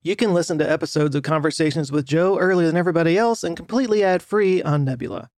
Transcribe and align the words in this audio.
You 0.00 0.14
can 0.14 0.32
listen 0.32 0.58
to 0.58 0.70
episodes 0.70 1.16
of 1.16 1.24
Conversations 1.24 1.90
with 1.90 2.06
Joe 2.06 2.38
earlier 2.38 2.68
than 2.68 2.76
everybody 2.76 3.18
else 3.18 3.42
and 3.42 3.56
completely 3.56 4.04
ad 4.04 4.22
free 4.22 4.62
on 4.62 4.84
Nebula. 4.84 5.28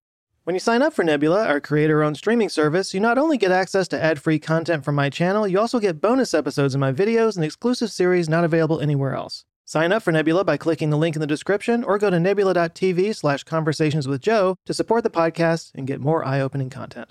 When 0.44 0.54
you 0.54 0.60
sign 0.60 0.83
up 0.83 0.92
for 0.92 1.02
Nebula, 1.02 1.46
our 1.46 1.60
creator 1.60 2.02
owned 2.02 2.18
streaming 2.18 2.50
service, 2.50 2.92
you 2.92 3.00
not 3.00 3.17
only 3.17 3.38
get 3.38 3.52
access 3.52 3.88
to 3.88 4.02
ad 4.02 4.20
free 4.20 4.38
content 4.38 4.84
from 4.84 4.96
my 4.96 5.08
channel, 5.08 5.49
you 5.49 5.58
also 5.58 5.81
get 5.81 6.02
bonus 6.02 6.34
episodes 6.34 6.75
of 6.75 6.81
my 6.81 6.92
videos 6.92 7.36
and 7.36 7.44
exclusive 7.44 7.91
series 7.91 8.29
not 8.29 8.45
available 8.45 8.80
anywhere 8.80 9.14
else. 9.14 9.46
Sign 9.64 9.93
up 9.93 10.02
for 10.02 10.12
Nebula 10.12 10.45
by 10.45 10.59
clicking 10.59 10.90
the 10.90 10.98
link 10.98 11.16
in 11.16 11.20
the 11.20 11.27
description 11.27 11.82
or 11.82 11.96
go 11.96 12.11
to 12.11 12.20
nebula.tv 12.20 13.16
slash 13.16 13.45
conversations 13.45 14.06
with 14.06 14.20
Joe 14.20 14.56
to 14.66 14.74
support 14.74 15.04
the 15.04 15.11
podcast 15.11 15.70
and 15.74 15.86
get 15.86 16.00
more 16.00 16.22
eye 16.22 16.40
opening 16.40 16.68
content. 16.68 17.08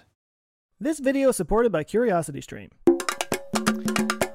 This 0.80 1.00
video 1.00 1.30
is 1.30 1.36
supported 1.36 1.72
by 1.72 1.84
CuriosityStream. 1.84 2.70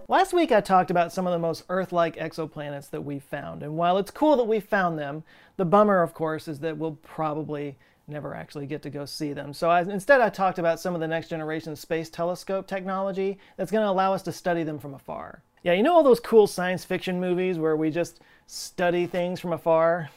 Last 0.06 0.34
week 0.34 0.52
I 0.52 0.60
talked 0.60 0.90
about 0.90 1.12
some 1.12 1.26
of 1.26 1.32
the 1.32 1.38
most 1.38 1.64
Earth-like 1.70 2.16
exoplanets 2.16 2.90
that 2.90 3.00
we've 3.00 3.22
found, 3.22 3.62
and 3.62 3.74
while 3.74 3.96
it's 3.96 4.10
cool 4.10 4.36
that 4.36 4.44
we 4.44 4.60
found 4.60 4.98
them, 4.98 5.24
the 5.56 5.64
bummer, 5.64 6.02
of 6.02 6.12
course, 6.12 6.46
is 6.46 6.60
that 6.60 6.76
we'll 6.76 6.98
probably 7.02 7.76
never 8.06 8.34
actually 8.34 8.66
get 8.66 8.82
to 8.82 8.90
go 8.90 9.06
see 9.06 9.32
them. 9.32 9.54
So 9.54 9.70
I, 9.70 9.80
instead 9.80 10.20
I 10.20 10.28
talked 10.28 10.58
about 10.58 10.78
some 10.78 10.94
of 10.94 11.00
the 11.00 11.08
next 11.08 11.28
generation 11.28 11.74
space 11.74 12.10
telescope 12.10 12.66
technology 12.66 13.38
that's 13.56 13.70
going 13.70 13.82
to 13.82 13.90
allow 13.90 14.12
us 14.12 14.20
to 14.24 14.32
study 14.32 14.62
them 14.62 14.78
from 14.78 14.92
afar. 14.92 15.42
Yeah, 15.62 15.72
you 15.72 15.82
know 15.82 15.94
all 15.94 16.02
those 16.02 16.20
cool 16.20 16.46
science 16.46 16.84
fiction 16.84 17.18
movies 17.18 17.58
where 17.58 17.74
we 17.74 17.90
just 17.90 18.20
study 18.46 19.06
things 19.06 19.40
from 19.40 19.54
afar? 19.54 20.10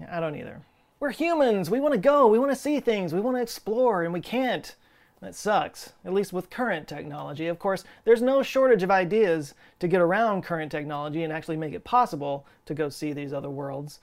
Yeah, 0.00 0.16
I 0.16 0.18
don't 0.18 0.34
either. 0.34 0.60
We're 0.98 1.12
humans. 1.12 1.70
We 1.70 1.78
want 1.78 1.94
to 1.94 2.00
go. 2.00 2.26
We 2.26 2.40
want 2.40 2.50
to 2.50 2.56
see 2.56 2.80
things. 2.80 3.14
We 3.14 3.20
want 3.20 3.36
to 3.36 3.42
explore, 3.42 4.02
and 4.02 4.12
we 4.12 4.20
can't. 4.20 4.74
That 5.22 5.36
sucks, 5.36 5.92
at 6.04 6.12
least 6.12 6.32
with 6.32 6.50
current 6.50 6.88
technology. 6.88 7.46
Of 7.46 7.60
course, 7.60 7.84
there's 8.04 8.20
no 8.20 8.42
shortage 8.42 8.82
of 8.82 8.90
ideas 8.90 9.54
to 9.78 9.86
get 9.86 10.00
around 10.00 10.42
current 10.42 10.72
technology 10.72 11.22
and 11.22 11.32
actually 11.32 11.56
make 11.56 11.74
it 11.74 11.84
possible 11.84 12.44
to 12.66 12.74
go 12.74 12.88
see 12.88 13.12
these 13.12 13.32
other 13.32 13.48
worlds. 13.48 14.00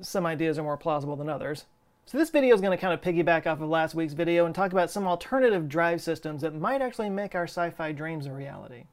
Some 0.00 0.26
ideas 0.26 0.58
are 0.58 0.64
more 0.64 0.76
plausible 0.76 1.14
than 1.14 1.28
others. 1.28 1.66
So 2.06 2.18
this 2.18 2.30
video 2.30 2.52
is 2.56 2.60
going 2.60 2.76
to 2.76 2.80
kind 2.80 2.92
of 2.92 3.00
piggyback 3.00 3.46
off 3.46 3.60
of 3.60 3.68
last 3.68 3.94
week's 3.94 4.14
video 4.14 4.46
and 4.46 4.52
talk 4.52 4.72
about 4.72 4.90
some 4.90 5.06
alternative 5.06 5.68
drive 5.68 6.02
systems 6.02 6.42
that 6.42 6.56
might 6.56 6.82
actually 6.82 7.08
make 7.08 7.36
our 7.36 7.44
sci-fi 7.44 7.92
dreams 7.92 8.26
a 8.26 8.32
reality. 8.32 8.86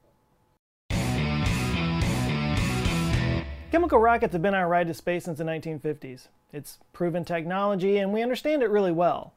Chemical 3.71 3.97
rockets 3.97 4.33
have 4.33 4.43
been 4.43 4.53
our 4.53 4.67
ride 4.67 4.85
to 4.85 4.93
space 4.93 5.23
since 5.23 5.39
the 5.39 5.43
1950s. 5.43 6.27
It's 6.53 6.77
proven 6.93 7.25
technology 7.25 7.97
and 7.97 8.13
we 8.13 8.21
understand 8.21 8.61
it 8.61 8.69
really 8.69 8.91
well. 8.91 9.33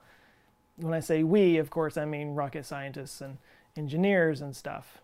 When 0.80 0.94
I 0.94 1.00
say 1.00 1.22
we, 1.22 1.58
of 1.58 1.70
course, 1.70 1.96
I 1.96 2.04
mean 2.04 2.34
rocket 2.34 2.64
scientists 2.66 3.20
and 3.20 3.38
engineers 3.76 4.40
and 4.40 4.54
stuff. 4.54 4.98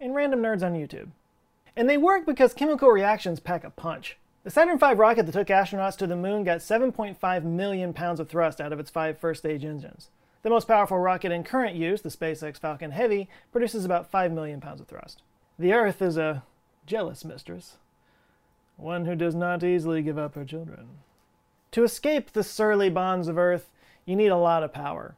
And 0.00 0.14
random 0.14 0.40
nerds 0.40 0.62
on 0.62 0.74
YouTube. 0.74 1.08
And 1.76 1.88
they 1.88 1.96
work 1.96 2.26
because 2.26 2.54
chemical 2.54 2.88
reactions 2.88 3.40
pack 3.40 3.64
a 3.64 3.70
punch. 3.70 4.16
The 4.44 4.50
Saturn 4.50 4.78
V 4.78 4.94
rocket 4.94 5.26
that 5.26 5.32
took 5.32 5.48
astronauts 5.48 5.96
to 5.98 6.06
the 6.06 6.16
moon 6.16 6.44
got 6.44 6.58
7.5 6.58 7.42
million 7.44 7.92
pounds 7.92 8.20
of 8.20 8.28
thrust 8.28 8.60
out 8.60 8.72
of 8.72 8.80
its 8.80 8.90
five 8.90 9.18
first 9.18 9.40
stage 9.40 9.64
engines. 9.64 10.08
The 10.42 10.50
most 10.50 10.68
powerful 10.68 10.98
rocket 10.98 11.32
in 11.32 11.42
current 11.42 11.74
use, 11.74 12.00
the 12.00 12.08
SpaceX 12.08 12.58
Falcon 12.58 12.92
Heavy, 12.92 13.28
produces 13.50 13.84
about 13.84 14.10
5 14.10 14.32
million 14.32 14.60
pounds 14.60 14.80
of 14.80 14.86
thrust. 14.86 15.22
The 15.58 15.72
Earth 15.72 16.00
is 16.00 16.16
a 16.16 16.44
jealous 16.86 17.24
mistress, 17.24 17.76
one 18.76 19.04
who 19.04 19.16
does 19.16 19.34
not 19.34 19.64
easily 19.64 20.00
give 20.00 20.16
up 20.16 20.36
her 20.36 20.44
children. 20.44 20.88
To 21.72 21.82
escape 21.82 22.32
the 22.32 22.44
surly 22.44 22.88
bonds 22.88 23.28
of 23.28 23.36
Earth, 23.36 23.68
you 24.08 24.16
need 24.16 24.28
a 24.28 24.36
lot 24.36 24.62
of 24.62 24.72
power. 24.72 25.14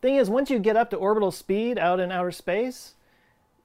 Thing 0.00 0.16
is, 0.16 0.30
once 0.30 0.48
you 0.48 0.58
get 0.58 0.74
up 0.74 0.88
to 0.90 0.96
orbital 0.96 1.30
speed 1.30 1.78
out 1.78 2.00
in 2.00 2.10
outer 2.10 2.32
space, 2.32 2.94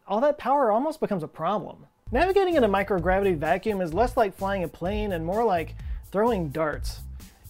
all 0.05 0.19
that 0.19 0.37
power 0.37 0.71
almost 0.71 0.99
becomes 0.99 1.23
a 1.23 1.27
problem. 1.27 1.87
Navigating 2.11 2.55
in 2.55 2.65
a 2.65 2.69
microgravity 2.69 3.37
vacuum 3.37 3.79
is 3.79 3.93
less 3.93 4.17
like 4.17 4.35
flying 4.35 4.63
a 4.63 4.67
plane 4.67 5.13
and 5.13 5.25
more 5.25 5.45
like 5.45 5.75
throwing 6.11 6.49
darts. 6.49 6.99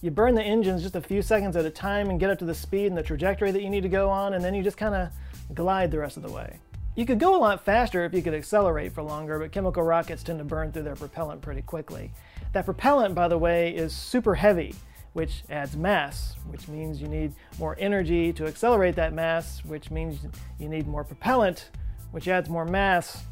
You 0.00 0.12
burn 0.12 0.36
the 0.36 0.42
engines 0.44 0.82
just 0.82 0.94
a 0.94 1.00
few 1.00 1.20
seconds 1.20 1.56
at 1.56 1.64
a 1.64 1.70
time 1.70 2.08
and 2.08 2.20
get 2.20 2.30
up 2.30 2.38
to 2.38 2.44
the 2.44 2.54
speed 2.54 2.86
and 2.86 2.96
the 2.96 3.02
trajectory 3.02 3.50
that 3.50 3.62
you 3.62 3.68
need 3.68 3.82
to 3.82 3.88
go 3.88 4.08
on, 4.08 4.34
and 4.34 4.44
then 4.44 4.54
you 4.54 4.62
just 4.62 4.76
kind 4.76 4.94
of 4.94 5.08
glide 5.56 5.90
the 5.90 5.98
rest 5.98 6.16
of 6.16 6.22
the 6.22 6.30
way. 6.30 6.58
You 6.94 7.04
could 7.04 7.18
go 7.18 7.36
a 7.36 7.38
lot 7.38 7.64
faster 7.64 8.04
if 8.04 8.14
you 8.14 8.22
could 8.22 8.34
accelerate 8.34 8.92
for 8.92 9.02
longer, 9.02 9.40
but 9.40 9.50
chemical 9.50 9.82
rockets 9.82 10.22
tend 10.22 10.38
to 10.38 10.44
burn 10.44 10.70
through 10.70 10.84
their 10.84 10.94
propellant 10.94 11.42
pretty 11.42 11.62
quickly. 11.62 12.12
That 12.52 12.64
propellant, 12.64 13.16
by 13.16 13.26
the 13.26 13.38
way, 13.38 13.74
is 13.74 13.92
super 13.92 14.36
heavy, 14.36 14.76
which 15.12 15.42
adds 15.50 15.76
mass, 15.76 16.34
which 16.48 16.68
means 16.68 17.00
you 17.00 17.08
need 17.08 17.32
more 17.58 17.76
energy 17.78 18.32
to 18.32 18.46
accelerate 18.46 18.96
that 18.96 19.12
mass, 19.12 19.64
which 19.64 19.90
means 19.90 20.18
you 20.58 20.68
need 20.68 20.86
more 20.86 21.04
propellant, 21.04 21.70
which 22.12 22.28
adds 22.28 22.48
more 22.48 22.64
mass, 22.64 23.24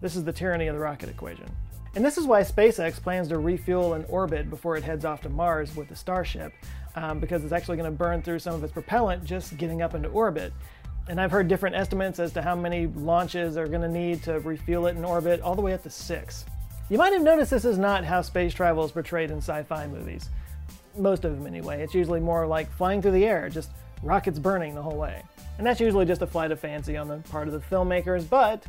this 0.00 0.14
is 0.14 0.24
the 0.24 0.32
tyranny 0.32 0.66
of 0.66 0.74
the 0.74 0.80
rocket 0.80 1.08
equation. 1.08 1.46
And 1.94 2.04
this 2.04 2.18
is 2.18 2.26
why 2.26 2.42
SpaceX 2.42 3.02
plans 3.02 3.28
to 3.28 3.38
refuel 3.38 3.94
in 3.94 4.04
orbit 4.04 4.50
before 4.50 4.76
it 4.76 4.84
heads 4.84 5.06
off 5.06 5.22
to 5.22 5.30
Mars 5.30 5.74
with 5.74 5.88
the 5.88 5.96
Starship, 5.96 6.52
um, 6.94 7.18
because 7.18 7.42
it's 7.42 7.52
actually 7.52 7.78
going 7.78 7.90
to 7.90 7.96
burn 7.96 8.20
through 8.20 8.38
some 8.40 8.54
of 8.54 8.62
its 8.62 8.72
propellant 8.72 9.24
just 9.24 9.56
getting 9.56 9.80
up 9.80 9.94
into 9.94 10.08
orbit. 10.10 10.52
And 11.08 11.18
I've 11.18 11.30
heard 11.30 11.48
different 11.48 11.76
estimates 11.76 12.18
as 12.18 12.32
to 12.34 12.42
how 12.42 12.54
many 12.54 12.88
launches 12.88 13.56
are 13.56 13.66
going 13.66 13.80
to 13.80 13.88
need 13.88 14.22
to 14.24 14.40
refuel 14.40 14.86
it 14.88 14.96
in 14.96 15.04
orbit, 15.04 15.40
all 15.40 15.54
the 15.54 15.62
way 15.62 15.72
up 15.72 15.82
to 15.84 15.90
six. 15.90 16.44
You 16.90 16.98
might 16.98 17.14
have 17.14 17.22
noticed 17.22 17.50
this 17.50 17.64
is 17.64 17.78
not 17.78 18.04
how 18.04 18.20
space 18.20 18.52
travel 18.52 18.84
is 18.84 18.92
portrayed 18.92 19.30
in 19.30 19.38
sci 19.38 19.62
fi 19.62 19.86
movies. 19.86 20.28
Most 20.98 21.24
of 21.24 21.36
them, 21.36 21.46
anyway. 21.46 21.82
It's 21.82 21.94
usually 21.94 22.20
more 22.20 22.46
like 22.46 22.70
flying 22.72 23.02
through 23.02 23.12
the 23.12 23.26
air, 23.26 23.48
just 23.48 23.70
rockets 24.02 24.38
burning 24.38 24.74
the 24.74 24.82
whole 24.82 24.96
way. 24.96 25.22
And 25.58 25.66
that's 25.66 25.80
usually 25.80 26.04
just 26.04 26.22
a 26.22 26.26
flight 26.26 26.50
of 26.50 26.60
fancy 26.60 26.96
on 26.96 27.08
the 27.08 27.16
part 27.30 27.48
of 27.48 27.54
the 27.54 27.60
filmmakers, 27.60 28.28
but 28.28 28.66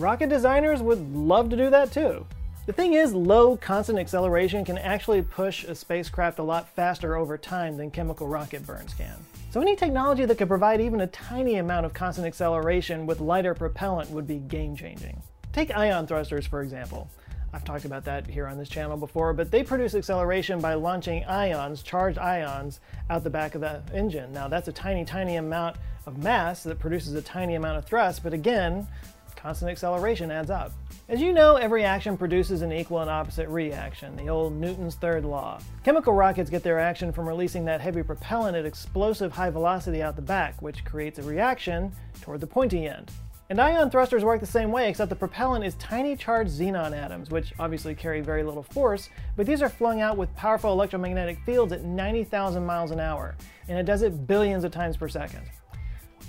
Rocket 0.00 0.30
designers 0.30 0.80
would 0.82 1.14
love 1.14 1.50
to 1.50 1.56
do 1.58 1.68
that 1.68 1.92
too. 1.92 2.26
The 2.64 2.72
thing 2.72 2.94
is, 2.94 3.12
low 3.12 3.56
constant 3.56 3.98
acceleration 3.98 4.64
can 4.64 4.78
actually 4.78 5.20
push 5.20 5.64
a 5.64 5.74
spacecraft 5.74 6.38
a 6.38 6.42
lot 6.42 6.70
faster 6.70 7.16
over 7.16 7.36
time 7.36 7.76
than 7.76 7.90
chemical 7.90 8.26
rocket 8.26 8.66
burns 8.66 8.94
can. 8.94 9.16
So 9.50 9.60
any 9.60 9.76
technology 9.76 10.24
that 10.24 10.38
could 10.38 10.48
provide 10.48 10.80
even 10.80 11.02
a 11.02 11.06
tiny 11.08 11.56
amount 11.56 11.84
of 11.84 11.92
constant 11.92 12.26
acceleration 12.26 13.04
with 13.04 13.20
lighter 13.20 13.54
propellant 13.54 14.10
would 14.10 14.26
be 14.26 14.38
game-changing. 14.38 15.20
Take 15.52 15.76
ion 15.76 16.06
thrusters, 16.06 16.46
for 16.46 16.62
example. 16.62 17.10
I've 17.52 17.64
talked 17.64 17.84
about 17.84 18.04
that 18.04 18.26
here 18.26 18.46
on 18.46 18.58
this 18.58 18.68
channel 18.68 18.96
before, 18.96 19.32
but 19.32 19.50
they 19.50 19.62
produce 19.62 19.94
acceleration 19.94 20.60
by 20.60 20.74
launching 20.74 21.24
ions, 21.24 21.82
charged 21.82 22.18
ions, 22.18 22.80
out 23.08 23.24
the 23.24 23.30
back 23.30 23.54
of 23.54 23.60
the 23.60 23.82
engine. 23.92 24.32
Now 24.32 24.46
that's 24.48 24.68
a 24.68 24.72
tiny, 24.72 25.04
tiny 25.04 25.36
amount 25.36 25.76
of 26.06 26.18
mass 26.18 26.62
that 26.62 26.78
produces 26.78 27.14
a 27.14 27.22
tiny 27.22 27.56
amount 27.56 27.78
of 27.78 27.84
thrust, 27.84 28.22
but 28.22 28.32
again, 28.32 28.86
constant 29.34 29.70
acceleration 29.70 30.30
adds 30.30 30.50
up. 30.50 30.72
As 31.08 31.20
you 31.20 31.32
know, 31.32 31.56
every 31.56 31.82
action 31.82 32.16
produces 32.16 32.62
an 32.62 32.72
equal 32.72 33.00
and 33.00 33.10
opposite 33.10 33.48
reaction, 33.48 34.14
the 34.14 34.28
old 34.28 34.52
Newton's 34.52 34.94
third 34.94 35.24
law. 35.24 35.60
Chemical 35.82 36.12
rockets 36.12 36.50
get 36.50 36.62
their 36.62 36.78
action 36.78 37.10
from 37.10 37.28
releasing 37.28 37.64
that 37.64 37.80
heavy 37.80 38.04
propellant 38.04 38.56
at 38.56 38.64
explosive 38.64 39.32
high 39.32 39.50
velocity 39.50 40.02
out 40.02 40.14
the 40.14 40.22
back, 40.22 40.62
which 40.62 40.84
creates 40.84 41.18
a 41.18 41.22
reaction 41.22 41.90
toward 42.20 42.40
the 42.40 42.46
pointy 42.46 42.86
end. 42.86 43.10
And 43.50 43.60
ion 43.60 43.90
thrusters 43.90 44.22
work 44.22 44.38
the 44.38 44.46
same 44.46 44.70
way, 44.70 44.88
except 44.88 45.08
the 45.08 45.16
propellant 45.16 45.64
is 45.64 45.74
tiny 45.74 46.14
charged 46.14 46.52
xenon 46.52 46.96
atoms, 46.96 47.30
which 47.30 47.52
obviously 47.58 47.96
carry 47.96 48.20
very 48.20 48.44
little 48.44 48.62
force, 48.62 49.08
but 49.36 49.44
these 49.44 49.60
are 49.60 49.68
flung 49.68 50.00
out 50.00 50.16
with 50.16 50.32
powerful 50.36 50.70
electromagnetic 50.70 51.40
fields 51.44 51.72
at 51.72 51.82
90,000 51.82 52.64
miles 52.64 52.92
an 52.92 53.00
hour, 53.00 53.34
and 53.66 53.76
it 53.76 53.86
does 53.86 54.02
it 54.02 54.28
billions 54.28 54.62
of 54.62 54.70
times 54.70 54.96
per 54.96 55.08
second. 55.08 55.42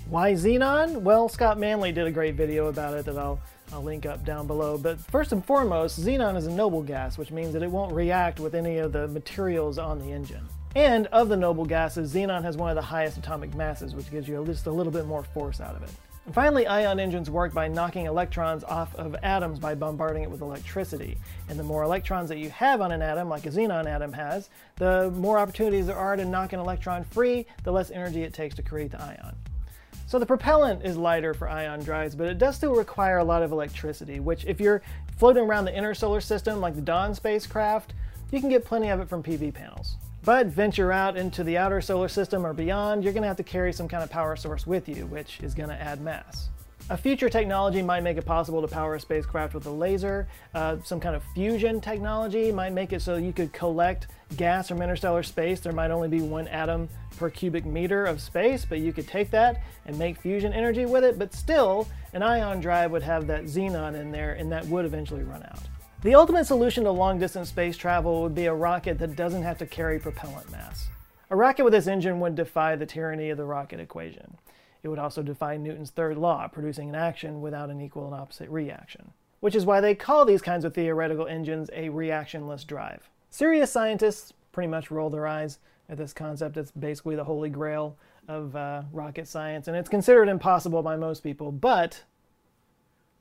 Why 0.08 0.32
xenon? 0.32 1.02
Well, 1.02 1.28
Scott 1.28 1.60
Manley 1.60 1.92
did 1.92 2.08
a 2.08 2.10
great 2.10 2.34
video 2.34 2.66
about 2.66 2.94
it 2.94 3.04
that 3.04 3.16
I'll, 3.16 3.40
I'll 3.72 3.84
link 3.84 4.04
up 4.04 4.24
down 4.24 4.48
below. 4.48 4.76
But 4.76 4.98
first 4.98 5.30
and 5.30 5.44
foremost, 5.44 6.00
xenon 6.00 6.36
is 6.36 6.48
a 6.48 6.50
noble 6.50 6.82
gas, 6.82 7.18
which 7.18 7.30
means 7.30 7.52
that 7.52 7.62
it 7.62 7.70
won't 7.70 7.92
react 7.92 8.40
with 8.40 8.56
any 8.56 8.78
of 8.78 8.90
the 8.90 9.06
materials 9.06 9.78
on 9.78 10.00
the 10.00 10.10
engine. 10.10 10.44
And 10.74 11.06
of 11.06 11.28
the 11.28 11.36
noble 11.36 11.66
gases, 11.66 12.12
xenon 12.12 12.42
has 12.42 12.56
one 12.56 12.70
of 12.70 12.74
the 12.74 12.82
highest 12.82 13.16
atomic 13.16 13.54
masses, 13.54 13.94
which 13.94 14.10
gives 14.10 14.26
you 14.26 14.44
just 14.44 14.66
a 14.66 14.72
little 14.72 14.92
bit 14.92 15.06
more 15.06 15.22
force 15.22 15.60
out 15.60 15.76
of 15.76 15.84
it. 15.84 15.90
Finally, 16.30 16.68
ion 16.68 17.00
engines 17.00 17.28
work 17.28 17.52
by 17.52 17.66
knocking 17.66 18.06
electrons 18.06 18.62
off 18.62 18.94
of 18.94 19.16
atoms 19.24 19.58
by 19.58 19.74
bombarding 19.74 20.22
it 20.22 20.30
with 20.30 20.40
electricity. 20.40 21.18
And 21.48 21.58
the 21.58 21.64
more 21.64 21.82
electrons 21.82 22.28
that 22.28 22.38
you 22.38 22.48
have 22.50 22.80
on 22.80 22.92
an 22.92 23.02
atom, 23.02 23.28
like 23.28 23.44
a 23.44 23.50
xenon 23.50 23.86
atom 23.86 24.12
has, 24.12 24.48
the 24.76 25.10
more 25.10 25.36
opportunities 25.36 25.88
there 25.88 25.96
are 25.96 26.14
to 26.14 26.24
knock 26.24 26.52
an 26.52 26.60
electron 26.60 27.02
free, 27.02 27.44
the 27.64 27.72
less 27.72 27.90
energy 27.90 28.22
it 28.22 28.32
takes 28.32 28.54
to 28.54 28.62
create 28.62 28.92
the 28.92 29.02
ion. 29.02 29.34
So 30.06 30.20
the 30.20 30.26
propellant 30.26 30.84
is 30.84 30.96
lighter 30.96 31.34
for 31.34 31.48
ion 31.48 31.82
drives, 31.82 32.14
but 32.14 32.28
it 32.28 32.38
does 32.38 32.54
still 32.54 32.76
require 32.76 33.18
a 33.18 33.24
lot 33.24 33.42
of 33.42 33.50
electricity, 33.50 34.20
which 34.20 34.44
if 34.44 34.60
you're 34.60 34.80
floating 35.16 35.42
around 35.42 35.64
the 35.64 35.76
inner 35.76 35.92
solar 35.92 36.20
system 36.20 36.60
like 36.60 36.76
the 36.76 36.82
Dawn 36.82 37.16
spacecraft, 37.16 37.94
you 38.30 38.38
can 38.38 38.48
get 38.48 38.64
plenty 38.64 38.90
of 38.90 39.00
it 39.00 39.08
from 39.08 39.24
PV 39.24 39.52
panels. 39.54 39.96
But 40.24 40.46
venture 40.46 40.92
out 40.92 41.16
into 41.16 41.42
the 41.42 41.58
outer 41.58 41.80
solar 41.80 42.08
system 42.08 42.46
or 42.46 42.52
beyond, 42.52 43.02
you're 43.02 43.12
going 43.12 43.22
to 43.22 43.28
have 43.28 43.36
to 43.38 43.42
carry 43.42 43.72
some 43.72 43.88
kind 43.88 44.04
of 44.04 44.10
power 44.10 44.36
source 44.36 44.66
with 44.66 44.88
you, 44.88 45.06
which 45.06 45.40
is 45.40 45.52
going 45.52 45.68
to 45.68 45.74
add 45.74 46.00
mass. 46.00 46.48
A 46.90 46.96
future 46.96 47.28
technology 47.28 47.80
might 47.80 48.02
make 48.02 48.16
it 48.16 48.24
possible 48.24 48.60
to 48.60 48.68
power 48.68 48.94
a 48.96 49.00
spacecraft 49.00 49.54
with 49.54 49.66
a 49.66 49.70
laser. 49.70 50.28
Uh, 50.54 50.76
some 50.84 51.00
kind 51.00 51.16
of 51.16 51.22
fusion 51.34 51.80
technology 51.80 52.52
might 52.52 52.72
make 52.72 52.92
it 52.92 53.00
so 53.02 53.16
you 53.16 53.32
could 53.32 53.52
collect 53.52 54.08
gas 54.36 54.68
from 54.68 54.82
interstellar 54.82 55.22
space. 55.22 55.60
There 55.60 55.72
might 55.72 55.90
only 55.90 56.08
be 56.08 56.20
one 56.20 56.46
atom 56.48 56.88
per 57.16 57.30
cubic 57.30 57.64
meter 57.64 58.04
of 58.04 58.20
space, 58.20 58.64
but 58.64 58.78
you 58.80 58.92
could 58.92 59.08
take 59.08 59.30
that 59.30 59.62
and 59.86 59.98
make 59.98 60.20
fusion 60.20 60.52
energy 60.52 60.86
with 60.86 61.02
it. 61.02 61.18
But 61.18 61.34
still, 61.34 61.88
an 62.12 62.22
ion 62.22 62.60
drive 62.60 62.90
would 62.90 63.02
have 63.02 63.26
that 63.28 63.44
xenon 63.44 63.94
in 63.94 64.12
there, 64.12 64.34
and 64.34 64.52
that 64.52 64.66
would 64.66 64.84
eventually 64.84 65.22
run 65.22 65.42
out. 65.44 65.60
The 66.02 66.16
ultimate 66.16 66.46
solution 66.46 66.82
to 66.82 66.90
long 66.90 67.20
distance 67.20 67.50
space 67.50 67.76
travel 67.76 68.22
would 68.22 68.34
be 68.34 68.46
a 68.46 68.54
rocket 68.54 68.98
that 68.98 69.14
doesn't 69.14 69.44
have 69.44 69.58
to 69.58 69.66
carry 69.66 70.00
propellant 70.00 70.50
mass. 70.50 70.88
A 71.30 71.36
rocket 71.36 71.62
with 71.62 71.72
this 71.72 71.86
engine 71.86 72.18
would 72.18 72.34
defy 72.34 72.74
the 72.74 72.86
tyranny 72.86 73.30
of 73.30 73.38
the 73.38 73.44
rocket 73.44 73.78
equation. 73.78 74.36
It 74.82 74.88
would 74.88 74.98
also 74.98 75.22
defy 75.22 75.56
Newton's 75.56 75.90
third 75.90 76.18
law, 76.18 76.48
producing 76.48 76.88
an 76.88 76.96
action 76.96 77.40
without 77.40 77.70
an 77.70 77.80
equal 77.80 78.06
and 78.06 78.16
opposite 78.16 78.50
reaction. 78.50 79.12
Which 79.38 79.54
is 79.54 79.64
why 79.64 79.80
they 79.80 79.94
call 79.94 80.24
these 80.24 80.42
kinds 80.42 80.64
of 80.64 80.74
theoretical 80.74 81.28
engines 81.28 81.70
a 81.72 81.88
reactionless 81.90 82.66
drive. 82.66 83.08
Serious 83.30 83.70
scientists 83.70 84.32
pretty 84.50 84.68
much 84.68 84.90
roll 84.90 85.08
their 85.08 85.28
eyes 85.28 85.60
at 85.88 85.98
this 85.98 86.12
concept. 86.12 86.56
It's 86.56 86.72
basically 86.72 87.14
the 87.14 87.22
holy 87.22 87.48
grail 87.48 87.96
of 88.26 88.56
uh, 88.56 88.82
rocket 88.92 89.28
science, 89.28 89.68
and 89.68 89.76
it's 89.76 89.88
considered 89.88 90.28
impossible 90.28 90.82
by 90.82 90.96
most 90.96 91.22
people, 91.22 91.52
but 91.52 92.02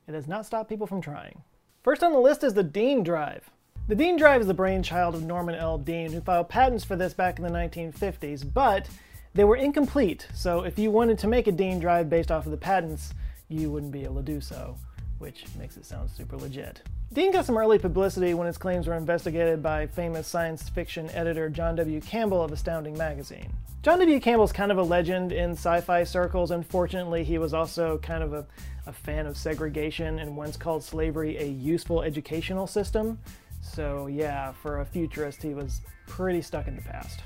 it 0.08 0.16
has 0.16 0.28
not 0.28 0.48
stopped 0.48 0.68
people 0.68 0.88
from 0.88 1.00
trying. 1.00 1.44
First 1.84 2.04
on 2.04 2.14
the 2.14 2.20
list 2.20 2.44
is 2.44 2.54
the 2.54 2.62
Dean 2.62 3.02
drive. 3.02 3.50
The 3.88 3.96
Dean 3.96 4.16
drive 4.16 4.42
is 4.42 4.46
the 4.46 4.54
brainchild 4.54 5.16
of 5.16 5.24
Norman 5.24 5.56
L. 5.56 5.80
Dean, 5.80 6.12
who 6.12 6.22
filed 6.22 6.48
patents 6.48 6.84
for 6.84 6.96
this 6.96 7.16
back 7.16 7.40
in 7.40 7.44
the 7.44 7.50
1950s, 7.50 8.46
but 8.54 8.88
they 9.34 9.44
were 9.44 9.56
incomplete, 9.56 10.28
so 10.32 10.62
if 10.62 10.78
you 10.78 10.92
wanted 10.92 11.18
to 11.18 11.28
make 11.28 11.48
a 11.48 11.52
Dean 11.52 11.80
drive 11.80 12.08
based 12.08 12.30
off 12.30 12.46
of 12.46 12.52
the 12.52 12.58
patents, 12.58 13.16
you 13.50 13.72
wouldn't 13.72 13.92
be 13.92 14.04
able 14.04 14.18
to 14.18 14.22
do 14.22 14.40
so, 14.40 14.78
which 15.18 15.46
makes 15.58 15.76
it 15.76 15.84
sound 15.84 16.12
super 16.12 16.38
legit. 16.38 16.84
Dean 17.14 17.34
got 17.34 17.46
some 17.46 17.58
early 17.58 17.78
publicity 17.78 18.34
when 18.34 18.48
his 18.48 18.58
claims 18.58 18.88
were 18.88 18.96
investigated 18.96 19.62
by 19.62 19.86
famous 19.86 20.26
science 20.26 20.70
fiction 20.70 21.10
editor 21.10 21.50
John 21.50 21.76
W. 21.76 22.00
Campbell 22.00 22.42
of 22.42 22.54
Astounding 22.54 22.98
Magazine. 22.98 23.52
John 23.84 24.00
W. 24.00 24.18
Campbell's 24.22 24.54
kind 24.54 24.72
of 24.72 24.78
a 24.78 24.84
legend 24.84 25.34
in 25.34 25.52
sci 25.52 25.82
fi 25.82 26.06
circles. 26.06 26.52
Unfortunately, 26.52 27.26
he 27.26 27.38
was 27.38 27.54
also 27.54 27.98
kind 27.98 28.24
of 28.24 28.32
a, 28.32 28.46
a 28.86 28.94
fan 28.94 29.26
of 29.26 29.36
segregation 29.36 30.20
and 30.20 30.38
once 30.38 30.56
called 30.56 30.86
slavery 30.86 31.36
a 31.38 31.46
useful 31.46 32.02
educational 32.02 32.66
system. 32.66 33.20
So, 33.62 34.08
yeah, 34.08 34.54
for 34.54 34.80
a 34.80 34.86
futurist, 34.86 35.44
he 35.44 35.54
was 35.54 35.82
pretty 36.08 36.42
stuck 36.42 36.70
in 36.70 36.78
the 36.78 36.82
past. 36.82 37.20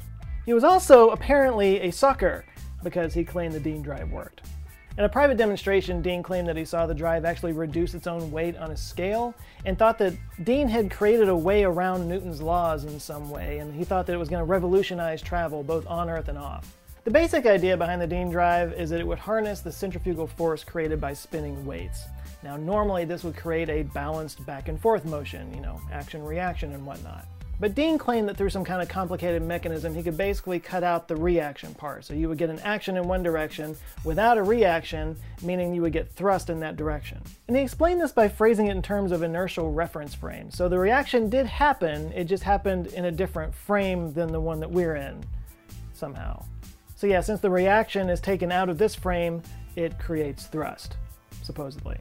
He 0.48 0.56
was 0.56 0.64
also 0.64 1.12
apparently 1.12 1.82
a 1.82 1.92
sucker 1.92 2.44
because 2.84 3.14
he 3.14 3.24
claimed 3.24 3.54
the 3.54 3.60
Dean 3.60 3.84
drive 3.84 4.10
worked. 4.10 4.42
In 4.98 5.04
a 5.04 5.10
private 5.10 5.36
demonstration, 5.36 6.02
Dean 6.02 6.24
claimed 6.24 6.48
that 6.48 6.56
he 6.56 6.64
saw 6.64 6.86
the 6.86 6.94
drive 6.94 7.26
actually 7.26 7.52
reduce 7.52 7.94
its 7.94 8.08
own 8.08 8.32
weight 8.32 8.56
on 8.56 8.72
a 8.72 8.78
scale 8.78 9.36
and 9.66 9.78
thought 9.78 9.98
that 9.98 10.14
Dean 10.42 10.70
had 10.70 10.90
created 10.90 11.28
a 11.28 11.36
way 11.36 11.66
around 11.66 12.08
Newton's 12.08 12.42
laws 12.42 12.86
in 12.86 12.98
some 12.98 13.30
way, 13.30 13.58
and 13.58 13.76
he 13.76 13.84
thought 13.84 14.06
that 14.06 14.14
it 14.14 14.18
was 14.18 14.30
going 14.30 14.40
to 14.40 14.46
revolutionize 14.46 15.22
travel 15.22 15.64
both 15.64 15.86
on 15.88 16.10
Earth 16.10 16.30
and 16.30 16.38
off. 16.38 16.74
The 17.04 17.12
basic 17.12 17.46
idea 17.46 17.76
behind 17.76 18.02
the 18.02 18.08
Dean 18.08 18.30
drive 18.30 18.72
is 18.72 18.90
that 18.90 19.02
it 19.02 19.06
would 19.06 19.20
harness 19.20 19.60
the 19.60 19.72
centrifugal 19.72 20.28
force 20.28 20.64
created 20.64 21.02
by 21.02 21.12
spinning 21.12 21.66
weights. 21.66 22.06
Now, 22.42 22.56
normally 22.56 23.04
this 23.04 23.26
would 23.26 23.36
create 23.36 23.70
a 23.70 23.84
balanced 23.84 24.46
back 24.46 24.70
and 24.70 24.80
forth 24.80 25.04
motion, 25.04 25.54
you 25.54 25.60
know, 25.60 25.82
action 25.92 26.24
reaction 26.24 26.72
and 26.72 26.86
whatnot. 26.86 27.26
But 27.58 27.74
Dean 27.74 27.98
claimed 27.98 28.28
that 28.28 28.36
through 28.36 28.50
some 28.50 28.66
kind 28.66 28.82
of 28.82 28.90
complicated 28.90 29.42
mechanism, 29.42 29.96
he 29.96 30.04
could 30.04 30.18
basically 30.18 30.60
cut 30.60 30.84
out 30.84 31.08
the 31.08 31.16
reaction 31.16 31.74
part. 31.74 32.04
So 32.04 32.14
you 32.14 32.28
would 32.28 32.38
get 32.38 32.50
an 32.50 32.60
action 32.60 32.98
in 32.98 33.08
one 33.08 33.24
direction 33.24 33.78
without 34.04 34.38
a 34.38 34.44
reaction, 34.44 35.16
meaning 35.42 35.74
you 35.74 35.82
would 35.82 35.94
get 35.94 36.12
thrust 36.12 36.50
in 36.50 36.60
that 36.60 36.76
direction. 36.76 37.22
And 37.48 37.56
he 37.56 37.64
explained 37.64 38.02
this 38.02 38.12
by 38.12 38.28
phrasing 38.28 38.68
it 38.68 38.72
in 38.72 38.82
terms 38.82 39.14
of 39.14 39.24
inertial 39.24 39.72
reference 39.72 40.14
frame. 40.14 40.52
So 40.52 40.68
the 40.68 40.80
reaction 40.80 41.30
did 41.30 41.46
happen, 41.46 42.12
it 42.12 42.26
just 42.26 42.44
happened 42.44 42.88
in 42.88 43.06
a 43.06 43.12
different 43.12 43.56
frame 43.56 44.12
than 44.12 44.32
the 44.32 44.42
one 44.42 44.60
that 44.60 44.70
we're 44.70 44.96
in, 44.96 45.24
somehow. 45.94 46.44
So 46.98 47.08
yeah, 47.08 47.22
since 47.22 47.40
the 47.40 47.50
reaction 47.50 48.10
is 48.10 48.20
taken 48.20 48.52
out 48.52 48.68
of 48.68 48.78
this 48.78 48.96
frame, 48.96 49.42
it 49.78 49.98
creates 49.98 50.48
thrust, 50.48 50.98
supposedly. 51.42 51.98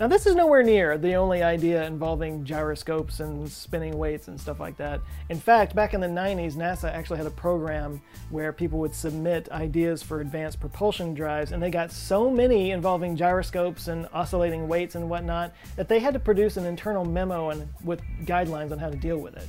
Now, 0.00 0.08
this 0.08 0.24
is 0.24 0.34
nowhere 0.34 0.62
near 0.62 0.96
the 0.96 1.12
only 1.16 1.42
idea 1.42 1.84
involving 1.84 2.42
gyroscopes 2.42 3.20
and 3.20 3.46
spinning 3.46 3.98
weights 3.98 4.28
and 4.28 4.40
stuff 4.40 4.58
like 4.58 4.78
that. 4.78 5.02
In 5.28 5.38
fact, 5.38 5.74
back 5.74 5.92
in 5.92 6.00
the 6.00 6.06
90s, 6.06 6.54
NASA 6.54 6.90
actually 6.90 7.18
had 7.18 7.26
a 7.26 7.30
program 7.30 8.00
where 8.30 8.50
people 8.50 8.78
would 8.78 8.94
submit 8.94 9.50
ideas 9.50 10.02
for 10.02 10.22
advanced 10.22 10.58
propulsion 10.58 11.12
drives, 11.12 11.52
and 11.52 11.62
they 11.62 11.68
got 11.70 11.92
so 11.92 12.30
many 12.30 12.70
involving 12.70 13.14
gyroscopes 13.14 13.88
and 13.88 14.08
oscillating 14.14 14.68
weights 14.68 14.94
and 14.94 15.10
whatnot 15.10 15.52
that 15.76 15.86
they 15.86 15.98
had 15.98 16.14
to 16.14 16.20
produce 16.20 16.56
an 16.56 16.64
internal 16.64 17.04
memo 17.04 17.50
and 17.50 17.68
with 17.84 18.00
guidelines 18.24 18.72
on 18.72 18.78
how 18.78 18.88
to 18.88 18.96
deal 18.96 19.18
with 19.18 19.36
it. 19.36 19.46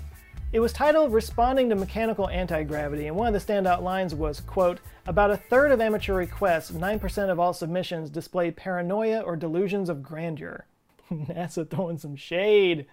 It 0.53 0.59
was 0.59 0.74
titled 0.74 1.13
Responding 1.13 1.69
to 1.69 1.75
Mechanical 1.75 2.27
Anti-Gravity, 2.27 3.07
and 3.07 3.15
one 3.15 3.33
of 3.33 3.33
the 3.33 3.53
standout 3.53 3.81
lines 3.81 4.13
was, 4.13 4.42
quote, 4.42 4.81
about 5.07 5.31
a 5.31 5.38
third 5.38 5.71
of 5.71 5.80
amateur 5.80 6.13
requests, 6.13 6.71
9% 6.71 7.30
of 7.30 7.39
all 7.39 7.53
submissions 7.53 8.09
display 8.09 8.51
paranoia 8.51 9.21
or 9.21 9.38
delusions 9.38 9.88
of 9.88 10.03
grandeur. 10.03 10.65
NASA 11.09 11.69
throwing 11.69 11.98
some 11.98 12.18
shade. 12.18 12.86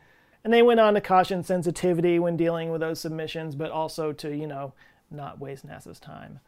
And 0.44 0.52
they 0.52 0.62
went 0.62 0.78
on 0.78 0.94
to 0.94 1.00
caution 1.00 1.42
sensitivity 1.42 2.20
when 2.20 2.36
dealing 2.36 2.70
with 2.70 2.80
those 2.80 3.00
submissions, 3.00 3.56
but 3.56 3.72
also 3.72 4.12
to, 4.12 4.36
you 4.36 4.46
know, 4.46 4.72
not 5.10 5.40
waste 5.40 5.66
NASA's 5.66 5.98
time. 5.98 6.38